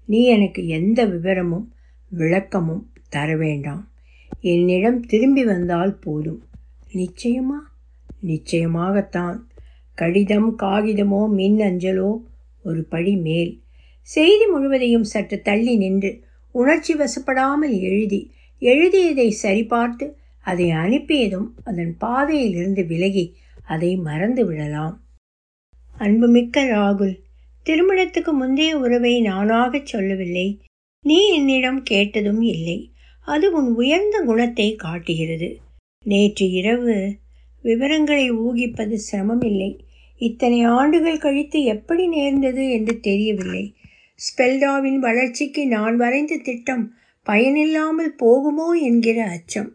நீ 0.05 0.25
எனக்கு 0.25 0.67
எந்த 0.67 1.05
விவரமும் 1.05 1.73
விளக்கமும் 2.09 2.91
தர 3.09 3.37
வேண்டாம். 3.37 3.91
என்னிடம் 4.41 5.05
திரும்பி 5.05 5.45
வந்தால் 5.45 5.97
போதும். 5.97 6.43
நிச்சயமா? 6.93 7.59
நிச்சயமாகத்தான். 8.23 9.37
கடிதம் 9.95 10.57
காகிதமோ 10.59 11.29
மின் 11.29 11.57
அஞ்சலோ 11.57 12.21
ஒரு 12.63 12.83
படி 12.83 13.15
மேல். 13.15 13.61
செய்தி 14.01 14.45
முழுவதையும் 14.45 15.03
சற்று 15.03 15.41
தள்ளி 15.41 15.77
நின்று 15.77 16.23
உணர்ச்சி 16.51 16.93
வசப்படாமல் 16.95 17.79
எழுதி 17.79 18.31
எழுதியதை 18.59 19.35
சரிபார்த்து 19.43 20.11
அதை 20.41 20.69
அனுப்பியதும் 20.69 21.47
அதன் 21.63 21.97
பாதையிலிருந்து 21.97 22.85
விலகி 22.85 23.35
அதை 23.65 23.95
மறந்து 23.95 24.45
விடலாம். 24.45 25.03
அன்புமிக்க 25.99 26.63
ராகுல் 26.65 27.15
திருமணத்துக்கு 27.65 28.33
முந்தைய 28.33 28.77
உறவை 28.77 29.21
நானாகச் 29.21 29.85
சொல்லவில்லை. 29.85 30.47
நீ 31.05 31.17
என்னிடம் 31.33 31.83
கேட்டதும் 31.83 32.41
இல்லை. 32.41 32.91
அது 33.27 33.51
உன் 33.51 33.69
உயர்ந்த 33.73 34.17
குணத்தை 34.25 34.75
காட்டுகிறது. 34.75 35.49
நேற்று 36.05 36.45
இரவு 36.51 36.95
விவரங்களை 37.63 38.31
ஊகிப்பது 38.31 38.93
சிரமமில்லை. 38.93 39.71
இத்தனை 40.21 40.61
ஆண்டுகள் 40.63 41.17
கழித்து 41.17 41.63
எப்படி 41.63 42.07
நேர்ந்தது 42.07 42.63
என்று 42.69 42.99
தெரியவில்லை. 42.99 43.63
ஸ்பெல்டாவின் 44.19 44.99
வளர்ச்சிக்கு 44.99 45.67
நான் 45.67 45.95
வரைந்த 45.95 46.37
திட்டம் 46.37 46.85
பயனில்லாமல் 47.23 48.15
போகுமோ 48.19 48.69
என்கிற 48.81 49.19
அச்சம். 49.25 49.69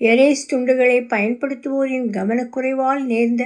எரேஸ் 0.00 0.48
துண்டுகளை 0.50 0.98
பயன்படுத்துவோரின் 1.06 2.08
கவனக்குறைவால் 2.10 3.04
நேர்ந்த 3.04 3.44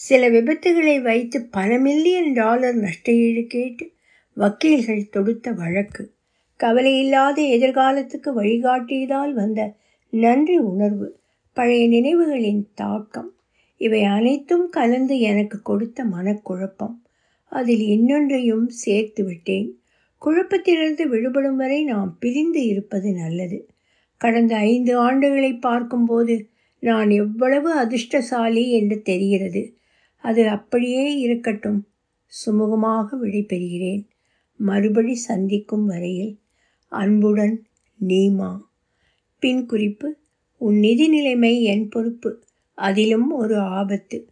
சில 0.00 0.30
விபத்துகளை 0.30 1.02
வைத்து 1.02 1.42
பல 1.42 1.78
மில்லியன் 1.78 2.32
டாலர் 2.32 2.76
நஷ்டஈடு 2.76 3.46
கேட்டு 3.46 3.92
வக்கீல்கள் 4.36 5.08
தொடுத்த 5.08 5.52
வழக்கு. 5.52 6.12
கவலையில்லாத 6.60 7.34
எதிர்காலத்துக்கு 7.34 8.42
வழிகாட்டியதால் 8.42 9.32
வந்த 9.32 9.76
நன்றி 10.10 10.58
உணர்வு 10.58 11.18
பழைய 11.52 11.88
நினைவுகளின் 11.88 12.62
தாக்கம் 12.74 13.34
இவை 13.76 14.02
அனைத்தும் 14.02 14.70
கலந்து 14.70 15.18
எனக்கு 15.18 15.62
கொடுத்த 15.62 16.04
மனக்குழப்பம். 16.04 16.96
அதில் 17.44 17.80
இன்னொன்றையும் 17.80 18.66
சேர்த்து 18.66 19.24
விட்டேன். 19.24 19.78
குழப்பத்திலிருந்து 20.22 21.02
விடுபடும் 21.08 21.56
வரை 21.56 21.84
நாம் 21.84 22.16
பிரிந்து 22.20 22.66
இருப்பது 22.66 23.12
நல்லது. 23.12 23.68
கடந்த 24.18 24.56
ஐந்து 24.56 24.94
ஆண்டுகளை 25.02 25.60
பார்க்கும்போது 25.60 26.48
நான் 26.78 27.10
எவ்வளவு 27.10 27.72
அதிர்ஷ்டசாலி 27.72 28.70
என்று 28.70 29.02
தெரிகிறது. 29.02 29.62
அது 30.22 30.48
அப்படியே 30.48 31.18
இருக்கட்டும். 31.18 31.86
சுமூகமாக 32.46 33.06
விடைபெறுகிறேன். 33.22 34.06
மறுபடி 34.56 35.14
சந்திக்கும் 35.14 35.86
வரையில் 35.86 36.38
அன்புடன் 36.88 37.66
நீமா. 38.08 38.60
பின் 39.38 39.66
குறிப்பு 39.66 40.16
உன் 40.58 40.78
நிதி 40.78 41.08
நிலைமை 41.08 41.62
என் 41.62 41.88
பொறுப்பு 41.88 42.42
அதிலும் 42.74 43.30
ஒரு 43.32 43.58
ஆபத்து. 43.58 44.28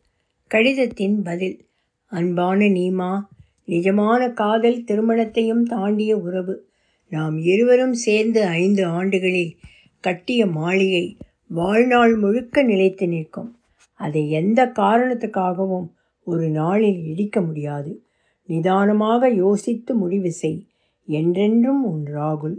கடிதத்தின் 0.46 1.22
பதில் 1.22 1.66
அன்பான 2.06 2.64
நீமா 2.64 3.22
நிஜமான 3.66 4.32
காதல் 4.32 4.84
திருமணத்தையும் 4.84 5.62
தாண்டிய 5.62 6.16
உறவு. 6.16 6.68
நாம் 7.08 7.38
இருவரும் 7.38 7.94
சேர்ந்து 7.94 8.44
ஐந்து 8.44 8.86
ஆண்டுகளில் 8.86 9.56
கட்டிய 10.00 10.46
மாளிகை 10.46 11.16
வாழ்நாள் 11.46 12.16
முழுக்க 12.16 12.62
நிலைத்து 12.62 13.08
நிற்கும். 13.08 13.56
அதை 13.98 14.30
எந்த 14.30 14.66
காரணத்துக்காகவும் 14.66 15.88
ஒரு 16.26 16.48
நாளில் 16.48 17.04
இடிக்க 17.04 17.40
முடியாது. 17.40 18.02
நிதானமாக 18.48 19.28
யோசித்து 19.28 19.94
முடிவு 19.94 20.30
செய். 20.32 20.66
என்றென்றும் 21.08 21.84
உன் 21.84 22.04
ராகுல். 22.14 22.58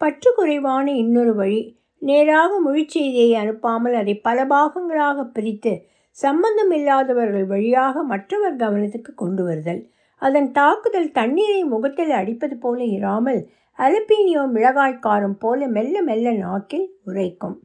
பற்றுக்குறைவான 0.00 0.86
இன்னொரு 0.86 1.34
வழி 1.34 1.60
நேராக 2.02 2.50
மொழிச்செய்தியை 2.66 3.30
அனுப்பாமல் 3.42 3.92
அதை 3.92 4.14
பல 4.18 4.44
பாகங்களாக 4.44 5.24
பிரித்து 5.24 5.72
சம்பந்தம் 6.10 6.70
இல்லாதவர்கள் 6.70 7.46
வழியாக 7.46 8.02
மற்றவர் 8.02 8.56
கவனத்துக்கு 8.56 9.14
கொண்டு 9.14 9.44
வருதல். 9.44 9.82
அதன் 10.22 10.50
தாக்குதல் 10.50 11.10
தண்ணீரை 11.10 11.64
முகத்தில் 11.64 12.10
அடிப்பது 12.10 12.56
போல 12.56 12.84
இராமல் 12.84 13.40
அலப்பீனியோ 13.78 14.42
மிளகாய்க்காரம் 14.54 15.38
போல 15.38 15.66
மெல்ல 15.68 16.02
மெல்ல 16.02 16.32
நாக்கில் 16.32 16.86
உரைக்கும். 17.04 17.56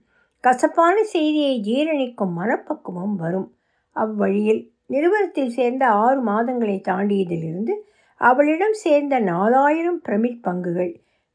கசப்பான 0.44 0.96
செய்தியை 1.04 1.54
ஜீரணிக்கும் 1.70 2.34
மனப்பக்குவம் 2.40 3.16
வரும். 3.16 3.50
அவ்வழியில் 3.96 4.62
நிறுவனத்தில் 4.86 5.50
சேர்ந்த 5.50 5.84
ஆறு 6.04 6.20
மாதங்களை 6.26 6.78
தாண்டியதிலிருந்து 6.90 7.74
அவளிடம் 8.22 8.74
சேர்ந்த 8.74 9.16
நாலாயிரம் 9.20 10.02
பிரமிட் 10.08 10.42
பங்குகள் 10.44 10.92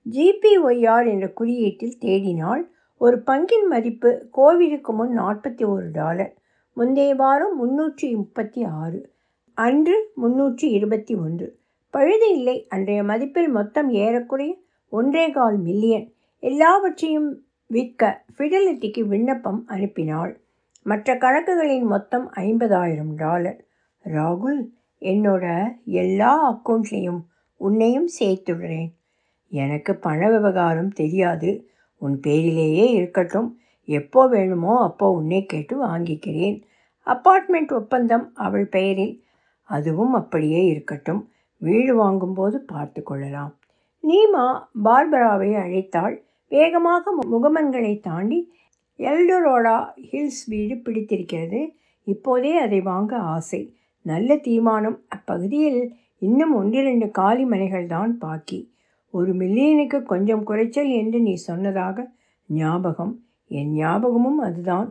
ஜிபிஒய்ஆர் 0.07 1.07
என்ற 1.09 1.27
குறியீட்டில் 1.29 1.97
தேடினால் 2.01 2.63
ஒரு 3.01 3.17
பங்கின் 3.27 3.67
மதிப்பு 3.69 4.11
கோவிலுக்கு 4.31 4.93
முன் 4.93 5.19
நாற்பத்தி 5.19 5.65
ஒரு 5.67 5.87
டாலர். 5.91 6.33
முந்தைய 6.77 7.15
வாரம் 7.15 7.55
முன்னூற்றி 7.61 8.09
முப்பத்தி 8.15 8.65
ஆறு 8.81 9.01
அன்று 9.59 9.97
முன்னூற்றி 10.23 10.67
இருபத்தி 10.79 11.15
ஒன்று. 11.15 11.47
பழுது 11.95 12.29
இல்லை 12.31 12.57
அன்றைய 12.69 13.03
மதிப்பில் 13.03 13.51
மொத்தம் 13.51 13.91
ஏறக்குறைய 13.91 14.53
ஒன்றே 14.93 15.31
கால் 15.31 15.59
மில்லியன். 15.59 16.07
எல்லாவற்றையும் 16.43 17.31
விற்க 17.69 18.25
ஃபிடலிட்டிக்கு 18.37 19.01
விண்ணப்பம் 19.01 19.65
அனுப்பினாள். 19.69 20.35
மற்ற 20.83 21.15
கணக்குகளின் 21.15 21.87
மொத்தம் 21.87 22.33
ஐம்பதாயிரம் 22.33 23.15
டாலர். 23.15 23.65
ராகுல் 24.05 24.61
என்னோட 25.01 25.69
எல்லா 25.85 26.33
அக்கௌண்ட்லேயும் 26.53 27.21
உன்னையும் 27.57 28.09
சேர்த்துடுறேன். 28.21 28.89
எனக்கு 29.49 29.97
பண 29.97 30.31
விவகாரம் 30.31 30.89
தெரியாது. 30.89 31.51
உன் 31.97 32.21
பேரிலேயே 32.21 32.91
இருக்கட்டும். 32.91 33.59
எப்போ 33.85 34.29
வேணுமோ 34.29 34.83
அப்போ 34.83 35.11
உன்னை 35.11 35.47
கேட்டு 35.47 35.85
வாங்கிக்கிறேன். 35.85 36.63
அப்பார்ட்மெண்ட் 37.07 37.73
ஒப்பந்தம் 37.73 38.31
அவள் 38.35 38.67
பெயரில். 38.67 39.25
அதுவும் 39.63 40.15
அப்படியே 40.15 40.65
இருக்கட்டும். 40.65 41.31
வீடு 41.57 41.95
வாங்கும்போது 41.97 42.61
பார்த்து 42.61 43.03
கொள்ளலாம். 43.03 43.57
நீமா 44.03 44.47
பார்பராவை 44.85 45.51
அழைத்தாள். 45.65 46.17
வேகமாக 46.49 47.15
முகமன்களை 47.31 48.01
தாண்டி 48.01 48.53
எல்டோரோடா 48.99 49.77
ஹில்ஸ் 50.13 50.45
வீடு 50.47 50.77
பிடித்திருக்கிறது. 50.77 51.75
இப்போதே 52.05 52.57
அதை 52.57 52.81
வாங்க 52.81 53.17
ஆசை. 53.17 53.75
நல்ல 54.03 54.37
தீர்மானம் 54.37 55.05
அப்பகுதியில் 55.09 55.93
இன்னும் 56.19 56.55
ஒன்றிரண்டு 56.55 57.11
காலி 57.11 57.45
மனைகள் 57.45 57.87
தான் 57.87 58.19
பாக்கி. 58.19 58.73
ஒரு 59.11 59.35
மில்லியனுக்கு 59.35 60.03
கொஞ்சம் 60.03 60.43
குறைச்சல் 60.43 60.89
என்று 60.89 61.21
நீ 61.21 61.35
சொன்னதாக 61.35 62.11
ஞாபகம். 62.47 63.23
என் 63.49 63.73
ஞாபகமும் 63.73 64.39
அதுதான். 64.39 64.89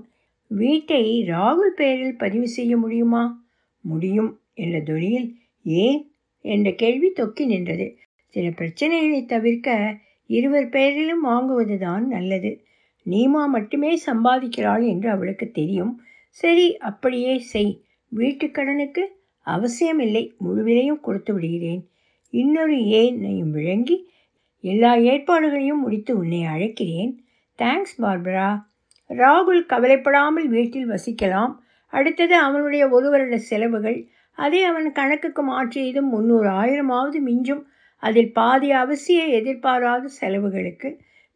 வீட்டை 0.47 1.23
ராகுல் 1.27 1.75
பெயரில் 1.75 2.17
பதிவு 2.17 2.47
செய்ய 2.47 2.77
முடியுமா? 2.77 3.45
முடியும் 3.81 4.39
என்ற 4.53 4.81
துணியில் 4.81 5.35
ஏன்? 5.63 6.11
என்ற 6.41 6.71
கேள்வி 6.71 7.13
தொக்கி 7.15 7.45
நின்றது. 7.45 7.97
சில 8.27 8.47
பிரச்சனைகளை 8.47 9.25
தவிர்க்க 9.25 9.97
இருவர் 10.27 10.69
பெயரிலும் 10.69 11.25
வாங்குவதுதான் 11.25 11.99
நல்லது. 11.99 12.51
நீமா 13.05 13.47
மட்டுமே 13.47 14.01
சம்பாதிக்கிறாள் 14.05 14.87
என்று 14.87 15.09
அவளுக்கு 15.09 15.51
தெரியும். 15.51 16.01
சரி 16.29 16.77
அப்படியே 16.77 17.37
செய். 17.37 17.81
வீட்டுக்கடனுக்கு 18.15 19.03
அவசியமில்லை. 19.41 20.35
முழுவிலையும் 20.45 20.99
கொடுத்து 20.99 21.33
விடுகிறேன். 21.33 21.89
இன்னொரு 22.29 22.75
ஏனையும் 22.75 23.51
விளங்கி 23.51 24.09
எல்லா 24.61 24.95
ஏற்பாடுகளையும் 24.95 25.81
முடித்து 25.81 26.17
உன்னை 26.17 26.39
அழைக்கிறேன். 26.39 27.17
Thanks 27.57 27.95
Barbara. 27.97 28.65
ராகுல் 29.09 29.65
கவலைப்படாமல் 29.65 30.47
வீட்டில் 30.47 30.89
வசிக்கலாம். 30.89 31.53
அடுத்தது 31.87 32.35
அவனுடைய 32.35 32.89
ஒரு 32.89 33.09
வருட 33.09 33.37
செலவுகள். 33.37 34.07
அதை 34.31 34.63
அவன் 34.63 34.91
கணக்குக்கு 34.91 35.43
மாற்றியதும் 35.43 36.09
முந்நூறு 36.09 36.49
ஆயிரமாவது 36.49 37.19
மிஞ்சும். 37.25 37.63
அதில் 38.03 38.31
பாதி 38.31 38.71
அவசிய 38.71 39.27
எதிர்பாராத 39.29 40.07
செலவுகளுக்கு 40.07 40.89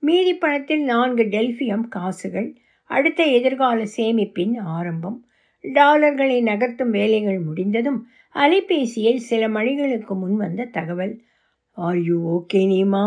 மீதி 0.03 0.33
பணத்தில் 0.33 0.83
நான்கு 0.83 1.23
டெல்ஃபியம் 1.23 1.87
காசுகள் 1.87 2.49
அடுத்த 2.89 3.23
எதிர்கால 3.23 3.83
சேமிப்பின் 3.97 4.59
ஆரம்பம் 4.59 5.17
டாலர்களை 5.63 6.43
நகர்த்தும் 6.43 6.89
வேலைகள் 6.89 7.39
முடிந்ததும் 7.39 7.99
அலைபேசியில் 8.35 9.21
சில 9.21 9.49
மணிகளுக்கு 9.49 10.15
முன் 10.15 10.35
வந்த 10.35 10.65
தகவல். 10.65 11.13
ஆர் 11.77 11.99
யூ 11.99 12.17
ஓகே 12.37 12.61
நீமா 12.73 13.03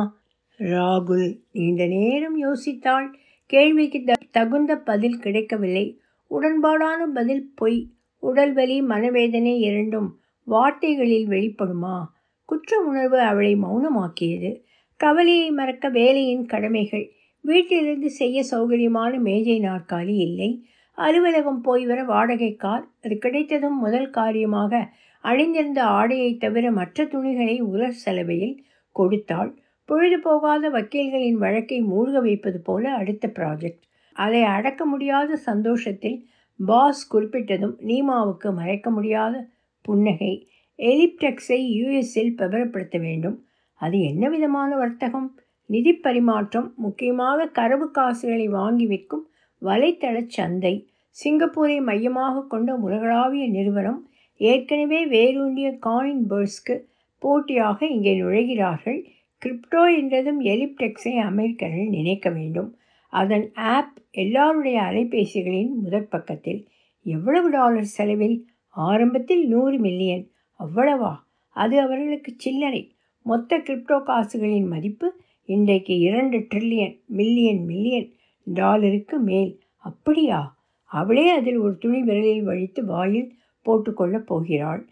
ராகுல் 0.60 1.28
நீண்ட 1.52 1.86
நேரம் 1.86 2.36
யோசித்தாள் 2.42 3.08
கேள்விக்கு 3.50 4.16
தகுந்த 4.30 4.76
பதில் 4.78 5.18
கிடைக்கவில்லை. 5.18 5.86
உடன்பாடான 6.30 7.06
பதில் 7.14 7.50
பொய். 7.54 7.80
உடல்வலி 8.22 8.82
மனவேதனை 8.82 9.60
இரண்டும் 9.60 10.08
வார்த்தைகளில் 10.46 11.28
வெளிப்படுமா? 11.28 11.96
குற்ற 12.44 12.78
உணர்வு 12.80 13.20
அவளை 13.20 13.56
மௌனமாக்கியது. 13.56 14.50
கவலையை 14.96 15.50
மறக்க 15.50 15.88
வேலையின் 15.88 16.46
கடமைகள். 16.46 17.06
வீட்டிலிருந்து 17.40 18.10
செய்ய 18.10 18.44
சௌகரியமான 18.50 19.18
மேஜை 19.18 19.60
நாற்காலி 19.60 20.14
இல்லை. 20.26 20.50
அலுவலகம் 20.98 21.60
போய் 21.60 21.86
வர 21.86 22.04
வாடகை 22.04 22.54
கார். 22.54 22.84
அது 23.02 23.18
கிடைத்ததும் 23.18 23.78
முதல் 23.78 24.10
காரியமாக 24.10 24.88
அணிந்திருந்த 25.20 25.84
ஆடையை 25.84 26.36
தவிர 26.36 26.70
மற்ற 26.70 27.04
துணிகளை 27.04 27.60
உலர் 27.60 27.98
செலவையில் 28.04 28.64
கொடுத்தாள். 28.92 29.50
பொழுது 29.84 30.18
போகாத 30.20 30.70
வக்கீல்களின் 30.70 31.38
வழக்கை 31.38 31.82
மூழ்க 31.82 32.20
வைப்பது 32.20 32.60
போல 32.60 32.92
அடுத்த 32.94 33.32
ப்ராஜெக்ட் 33.34 33.82
அதை 34.12 34.42
அடக்க 34.42 34.84
முடியாத 34.84 35.36
சந்தோஷத்தில் 35.36 36.18
பாஸ் 36.60 37.16
குறிப்பிட்டதும் 37.16 37.76
நீமாவுக்கு 37.86 38.54
மறைக்க 38.54 38.90
முடியாத 38.90 39.34
புன்னகை. 39.80 40.34
எலிப்டெக்ஸை 40.78 41.58
யுஎஸ்ஸில் 41.78 42.34
பிரபலப்படுத்த 42.36 43.00
வேண்டும். 43.00 43.44
அது 43.74 44.00
என்ன 44.00 44.28
விதமான 44.28 44.76
வர்த்தகம்? 44.76 45.38
நிதி 45.66 45.92
பரிமாற்றம் 45.92 46.74
முக்கியமாக 46.76 47.46
கரவு 47.46 47.90
காசுகளை 47.90 48.48
வாங்கி 48.48 48.86
விற்கும் 48.86 49.28
வலைத்தள 49.62 50.24
சந்தை 50.26 50.88
சிங்கப்பூரை 51.24 51.82
மையமாக 51.82 52.42
கொண்ட 52.42 52.74
உலகளாவிய 52.74 53.48
நிறுவனம் 53.48 54.08
ஏற்கனவே 54.36 55.06
வேரூண்டிய 55.06 55.78
காயின் 55.86 56.24
பேர்ஸ்க்கு 56.30 56.74
போட்டியாக 57.18 57.86
இங்கே 57.86 58.22
நுழைகிறார்கள். 58.22 59.04
கிரிப்டோ 59.42 59.96
என்றதும் 59.96 60.40
எலிப்டெக்ஸை 60.40 61.14
அமெரிக்கர்கள் 61.18 61.88
நினைக்க 61.88 62.30
வேண்டும். 62.30 62.76
அதன் 63.08 63.52
ஆப் 63.54 63.98
எல்லாருடைய 64.10 64.80
அலைபேசிகளின் 64.80 65.72
முதற் 65.82 66.08
பக்கத்தில். 66.08 66.66
எவ்வளவு 67.02 67.50
டாலர் 67.50 67.82
செலவில்? 67.82 68.48
ஆரம்பத்தில் 68.68 69.48
நூறு 69.48 69.78
மில்லியன். 69.78 70.28
அவ்வளவா? 70.60 71.14
அது 71.48 71.80
அவர்களுக்கு 71.80 72.34
சில்லறை. 72.36 72.94
மொத்த 73.22 73.58
கிரிப்டோ 73.58 74.02
காசுகளின் 74.02 74.66
மதிப்பு 74.66 75.14
இன்றைக்கு 75.44 75.98
இரண்டு 75.98 76.38
ட்ரில்லியன் 76.38 76.98
மில்லியன் 77.06 77.64
மில்லியன் 77.64 78.12
டாலருக்கு 78.44 79.18
மேல். 79.18 79.60
அப்படியா? 79.76 80.56
அவளே 80.84 81.28
அதில் 81.28 81.56
ஒரு 81.56 81.78
துணி 81.78 82.02
விரலில் 82.02 82.42
வழித்து 82.42 82.84
வாயில் 82.84 83.34
போட்டுக்கொள்ளப் 83.66 84.26
போகிறாள். 84.26 84.88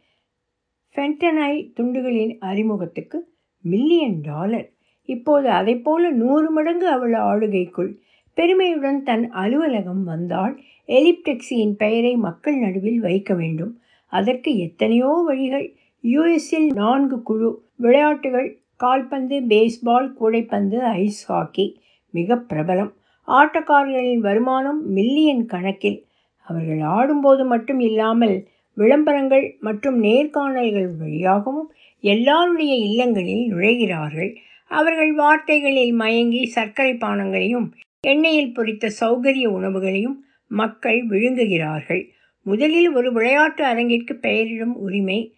ஃபென்டனைல் 0.95 1.73
துண்டுகளின் 1.77 2.39
அறிமுகத்துக்கு 2.39 3.29
மில்லியன் 3.61 4.21
டாலர். 4.21 4.73
இப்போது 5.03 5.49
அதைப்போல 5.49 6.11
நூறு 6.11 6.51
மடங்கு 6.51 6.89
அவள் 6.89 7.13
ஆளுகைக்குள் 7.13 7.99
பெருமையுடன் 8.35 9.03
தன் 9.03 9.31
அலுவலகம் 9.31 10.05
வந்தால் 10.05 10.61
எலிப்டெக்ஸியின் 10.87 11.73
பெயரை 11.73 12.17
மக்கள் 12.17 12.59
நடுவில் 12.59 13.01
வைக்க 13.01 13.35
வேண்டும். 13.35 13.81
அதற்கு 14.19 14.51
எத்தனையோ 14.59 15.11
வழிகள். 15.27 15.67
யுஎஸ்ஸில் 16.05 16.71
நான்கு 16.75 17.23
குழு 17.23 17.51
விளையாட்டுகள் 17.77 18.49
கால்பந்து 18.77 19.37
பேஸ்பால் 19.53 20.09
கூடைப்பந்து 20.21 20.79
ஐஸ் 21.03 21.23
ஹாக்கி. 21.33 21.67
மிக 22.15 22.37
பிரபலம். 22.51 22.93
ஆட்டக்காரர்களின் 23.29 24.25
வருமானம் 24.29 24.81
மில்லியன் 24.91 25.45
கணக்கில். 25.47 25.99
அவர்கள் 26.49 26.83
ஆடும்போது 26.97 27.45
மட்டும் 27.45 27.81
இல்லாமல் 27.81 28.37
விளம்பரங்கள் 28.77 29.47
மற்றும் 29.61 29.99
நேர்காணல்கள் 30.03 30.89
வழியாகவும் 30.99 31.69
எல்லாருடைய 32.05 32.75
இல்லங்களில் 32.89 33.45
நுழைகிறார்கள். 33.53 34.31
அவர்கள் 34.71 35.13
வார்த்தைகளில் 35.15 35.95
மயங்கி 36.03 36.43
சர்க்கரை 36.57 36.93
பானங்களையும் 36.95 37.67
எண்ணெயில் 38.07 38.55
பொரித்த 38.57 38.91
சௌகரிய 39.01 39.47
உணவுகளையும் 39.59 40.17
மக்கள் 40.51 41.01
விழுங்குகிறார்கள். 41.07 42.03
முதலில் 42.43 42.93
ஒரு 42.93 43.13
விளையாட்டு 43.13 43.65
அரங்கிற்கு 43.65 44.13
பெயரிடும் 44.13 44.77
உரிமை 44.77 45.37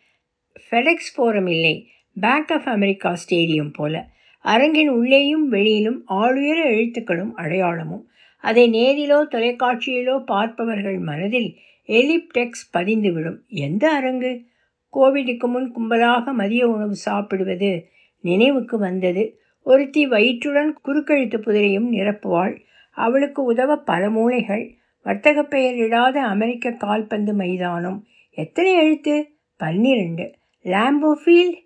ஃபெடெக்ஸ் 0.71 1.13
ஃபோரம் 1.17 1.49
இல்லை 1.49 1.89
பேங்க் 2.21 2.53
ஆஃப் 2.53 2.69
அமெரிக்கா 2.69 3.15
ஸ்டேடியம் 3.15 3.73
போல. 3.73 4.09
அரங்கின் 4.41 4.89
உள்ளேயும் 4.89 5.49
வெளியிலும் 5.49 6.05
ஆளுயர 6.09 6.65
எழுத்துக்களும் 6.65 7.33
அடையாளமும். 7.35 8.09
அதை 8.41 8.71
நேரிலோ 8.71 9.15
தொலைக்காட்சியிலோ 9.15 10.25
பார்ப்பவர்கள் 10.25 10.99
மனதில் 10.99 11.57
எலிப்டெக்ஸ் 11.89 12.71
பதிந்துவிடும். 12.73 13.37
எந்த 13.47 13.91
அரங்கு? 13.91 14.45
கோவிடுக்கு 14.93 15.47
முன் 15.47 15.75
கும்பலாக 15.75 16.33
மதிய 16.33 16.69
உணவு 16.69 16.95
சாப்பிடுவது 16.95 17.89
நினைவுக்கு 18.21 18.79
வந்தது. 18.79 19.41
ஒருத்தி 19.63 20.09
வயிற்றுடன் 20.09 20.75
குறுக்கெழுத்து 20.85 21.41
புதிரையும் 21.41 21.93
நிரப்புவாள். 21.93 22.61
அவளுக்கு 22.91 23.43
உதவ 23.43 23.77
பல 23.77 24.09
மூளைகள். 24.09 24.71
வர்த்தக 25.05 25.43
பெயரிடாத 25.43 26.23
அமெரிக்க 26.23 26.71
கால்பந்து 26.71 27.35
மைதானம். 27.35 28.07
எத்தனை 28.31 28.73
எழுத்து? 28.75 29.29
பன்னிரண்டு. 29.57 30.35
லாம்போ 30.65 31.13
ஃபீல்ட் 31.25 31.63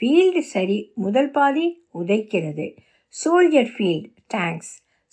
ஃபீல்டு 0.00 0.38
சரி 0.38 0.92
முதல் 0.94 1.30
பாதி 1.30 1.82
உதைக்கிறது. 1.94 2.76
சோல்ஜர் 3.24 3.68
ஃபீல்ட் 3.78 4.08
தேங்க்ஸ் 4.34 4.72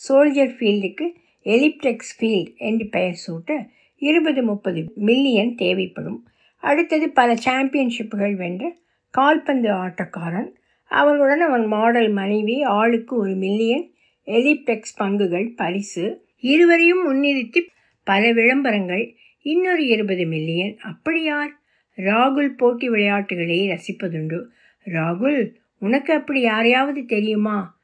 சோல்ஜர் 0.10 0.54
ஃபீல்டுக்கு 0.58 1.16
எலிப்டெக்ஸ் 1.44 2.12
ஃபீல்ட் 2.20 2.58
என்று 2.58 2.88
பெயர் 2.88 3.22
சூட்ட 3.28 3.68
இருபது 3.98 4.44
முப்பது 4.44 4.92
மில்லியன் 4.96 5.56
தேவைப்படும். 5.56 6.28
அடுத்தது 6.56 7.10
பல 7.10 7.34
சாம்பியன்ஷிப்புகள் 7.34 8.36
வென்ற 8.36 8.76
கால்பந்து 9.10 9.70
ஆட்டக்காரன். 9.70 10.50
அவனுடன் 10.86 11.42
அவன் 11.42 11.66
மாடல் 11.66 12.10
மனைவி 12.10 12.64
ஆளுக்கு 12.64 13.18
ஒரு 13.18 13.34
மில்லியன் 13.36 13.92
எலிப்டெக்ஸ் 14.26 14.94
பங்குகள் 15.00 15.56
பரிசு. 15.56 16.27
இருவரையும் 16.40 17.14
முன்னிறுத்தி 17.14 17.68
பல 18.04 18.32
விளம்பரங்கள் 18.32 19.16
இன்னொரு 19.42 19.88
இருபது 19.88 20.26
மில்லியன் 20.26 20.78
அப்படி 20.78 21.24
யார்? 21.24 21.60
ராகுல் 21.98 22.48
போட்டி 22.48 22.90
விளையாட்டுகளை 22.90 23.70
ரசிப்பதுண்டு. 23.70 24.44
ராகுல் 24.86 25.54
உனக்கு 25.80 26.14
அப்படி 26.14 26.42
யாரையாவது 26.42 27.06
தெரியுமா? 27.06 27.80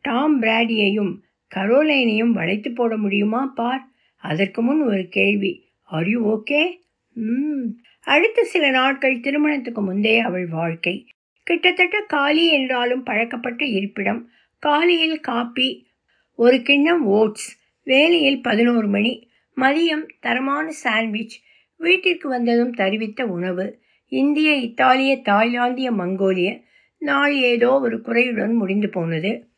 டாம் 0.00 0.42
பிராடியையும் 0.42 1.20
கரோலைனையும் 1.54 2.30
வளைத்து 2.30 2.72
போட 2.72 2.96
முடியுமா? 2.96 3.46
பார் 3.46 3.86
அதற்கு 4.16 4.62
முன் 4.62 4.82
ஒரு 4.82 5.08
கேள்வி. 5.08 5.70
ஆர் 5.82 6.08
யூ 6.08 6.42
ஓகே 6.42 6.80
ம். 7.12 7.64
அடுத்த 8.00 8.44
சில 8.44 8.70
நாட்கள் 8.70 9.20
திருமணத்துக்கு 9.20 9.82
முந்தைய 9.82 10.24
அவள் 10.24 10.46
வாழ்க்கை. 10.46 11.06
கிட்டத்தட்ட 11.42 12.00
காலி 12.00 12.48
என்றாலும் 12.48 13.02
பழக்கப்பட்ட 13.02 13.64
இருப்பிடம். 13.64 14.30
காலியில் 14.58 15.20
காப்பி 15.20 15.86
ஒரு 16.42 16.62
கிண்ணம் 16.62 17.06
ஓட்ஸ். 17.06 17.58
வேலையில் 17.84 18.42
பதினோரு 18.42 18.88
மணி. 18.88 19.28
மதியம் 19.56 20.08
தரமான 20.20 20.70
சாண்ட்விச். 20.70 21.42
வீட்டிற்கு 21.76 22.28
வந்ததும் 22.28 22.74
தருவித்த 22.74 23.22
உணவு. 23.22 23.78
இந்திய 24.08 24.54
இத்தாலிய 24.54 25.16
தாய்லாந்திய 25.16 25.90
மங்கோலிய. 25.90 26.62
நாள் 26.98 27.36
ஏதோ 27.36 27.80
ஒரு 27.80 28.00
குறையுடன் 28.00 28.52
முடிந்து 28.52 28.88
போனது. 28.88 29.48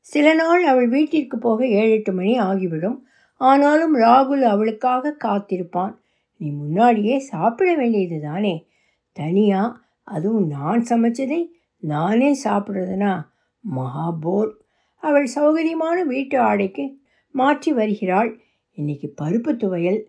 சில 0.00 0.34
நாள் 0.34 0.64
அவள் 0.64 0.88
வீட்டிற்கு 0.88 1.38
போக 1.38 1.66
ஏழு 1.66 1.90
எட்டு 1.90 2.12
மணி 2.12 2.38
ஆகிவிடும். 2.38 3.06
ஆனாலும் 3.34 3.96
ராகுல் 3.96 4.42
அவளுக்காக 4.42 5.16
காத்திருப்பான். 5.24 5.96
நீ 6.36 6.50
முன்னாடியே 6.50 7.18
சாப்பிட 7.18 7.74
வேண்டியது 7.74 8.20
தானே. 8.20 8.66
தனியா? 9.12 9.84
அதுவும் 10.02 10.46
நான் 10.46 10.86
சமைச்சதை 10.88 11.46
நானே 11.78 12.38
சாப்பிட்றதுனா? 12.44 13.20
மகாபோர். 13.60 14.62
அவள் 15.04 15.28
சௌகரியமான 15.34 16.02
வீட்டு 16.06 16.38
ஆடைக்கு 16.38 16.98
மாற்றி 17.30 17.72
வருகிறாள். 17.72 18.40
இன்னைக்கு 18.74 19.14
பருப்பு 19.22 19.56
துவையல். 19.56 20.02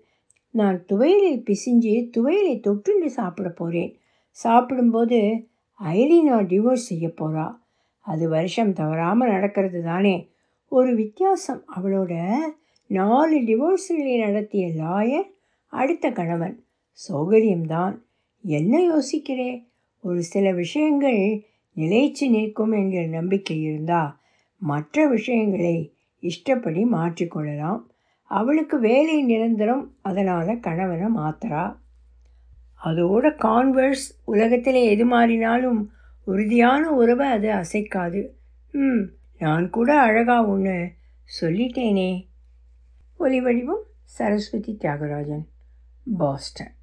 நான் 0.50 0.86
துவையலில் 0.88 1.44
பிசிஞ்சு 1.46 2.10
துவையலை 2.18 2.60
தொட்டுண்டு 2.60 3.06
சாப்பிட 3.06 3.50
போகிறேன் 3.50 3.98
சாப்பிடும்போது 4.32 5.48
ஐலினா 5.84 6.38
டிவோர்ஸ் 6.46 6.88
செய்ய 6.90 7.08
போகிறா 7.08 7.58
அது 8.00 8.30
வருஷம் 8.30 8.74
தவறாமல் 8.74 9.30
நடக்கிறது 9.30 9.84
தானே. 9.84 10.30
ஒரு 10.68 10.96
வித்தியாசம். 10.96 11.64
அவளோட 11.76 12.38
நாலு 12.88 13.38
டிவோர்ஸ்களை 13.40 14.26
நடத்திய 14.26 14.68
லாயர் 14.68 15.30
அடுத்த 15.68 16.12
கணவன். 16.12 16.64
சௌகரியம்தான். 17.10 17.98
என்ன 18.42 18.80
யோசிக்கிறே? 18.80 19.66
ஒரு 20.02 20.24
சில 20.24 20.52
விஷயங்கள் 20.52 21.44
நிலைச்சு 21.76 22.30
நிற்கும் 22.30 22.72
என்கிற 22.72 23.06
நம்பிக்கை 23.06 23.62
இருந்தால் 23.62 24.18
மற்ற 24.66 25.07
விஷயங்களை 25.07 25.93
இஷ்டப்படி 26.20 26.84
மாற்றிக்கொள்ளலாம். 26.84 27.82
அவளுக்கு 28.24 28.80
வேலை 28.80 29.24
நிரந்தரம் 29.24 29.95
அதனால் 30.01 30.59
கணவனை 30.59 31.07
மாத்துறா. 31.07 31.78
அதோட 32.86 33.36
கான்வர்ஸ் 33.36 34.07
உலகத்தில் 34.24 34.76
எது 34.76 35.05
மாறினாலும் 35.05 35.86
உறுதியான 36.26 36.91
உறவை 36.91 37.28
அது 37.28 37.49
அசைக்காது. 37.51 38.28
ம் 38.72 39.03
நான் 39.39 39.70
கூட 39.70 39.99
அழகா 39.99 40.45
ஒன்று 40.45 40.93
சொல்லிட்டேனே. 41.41 42.28
ஒலி 43.18 43.41
வடிவம் 43.41 43.84
சரஸ்வதி 44.03 44.78
தியாகராஜன் 44.82 45.45
பாஸ்டன். 46.18 46.74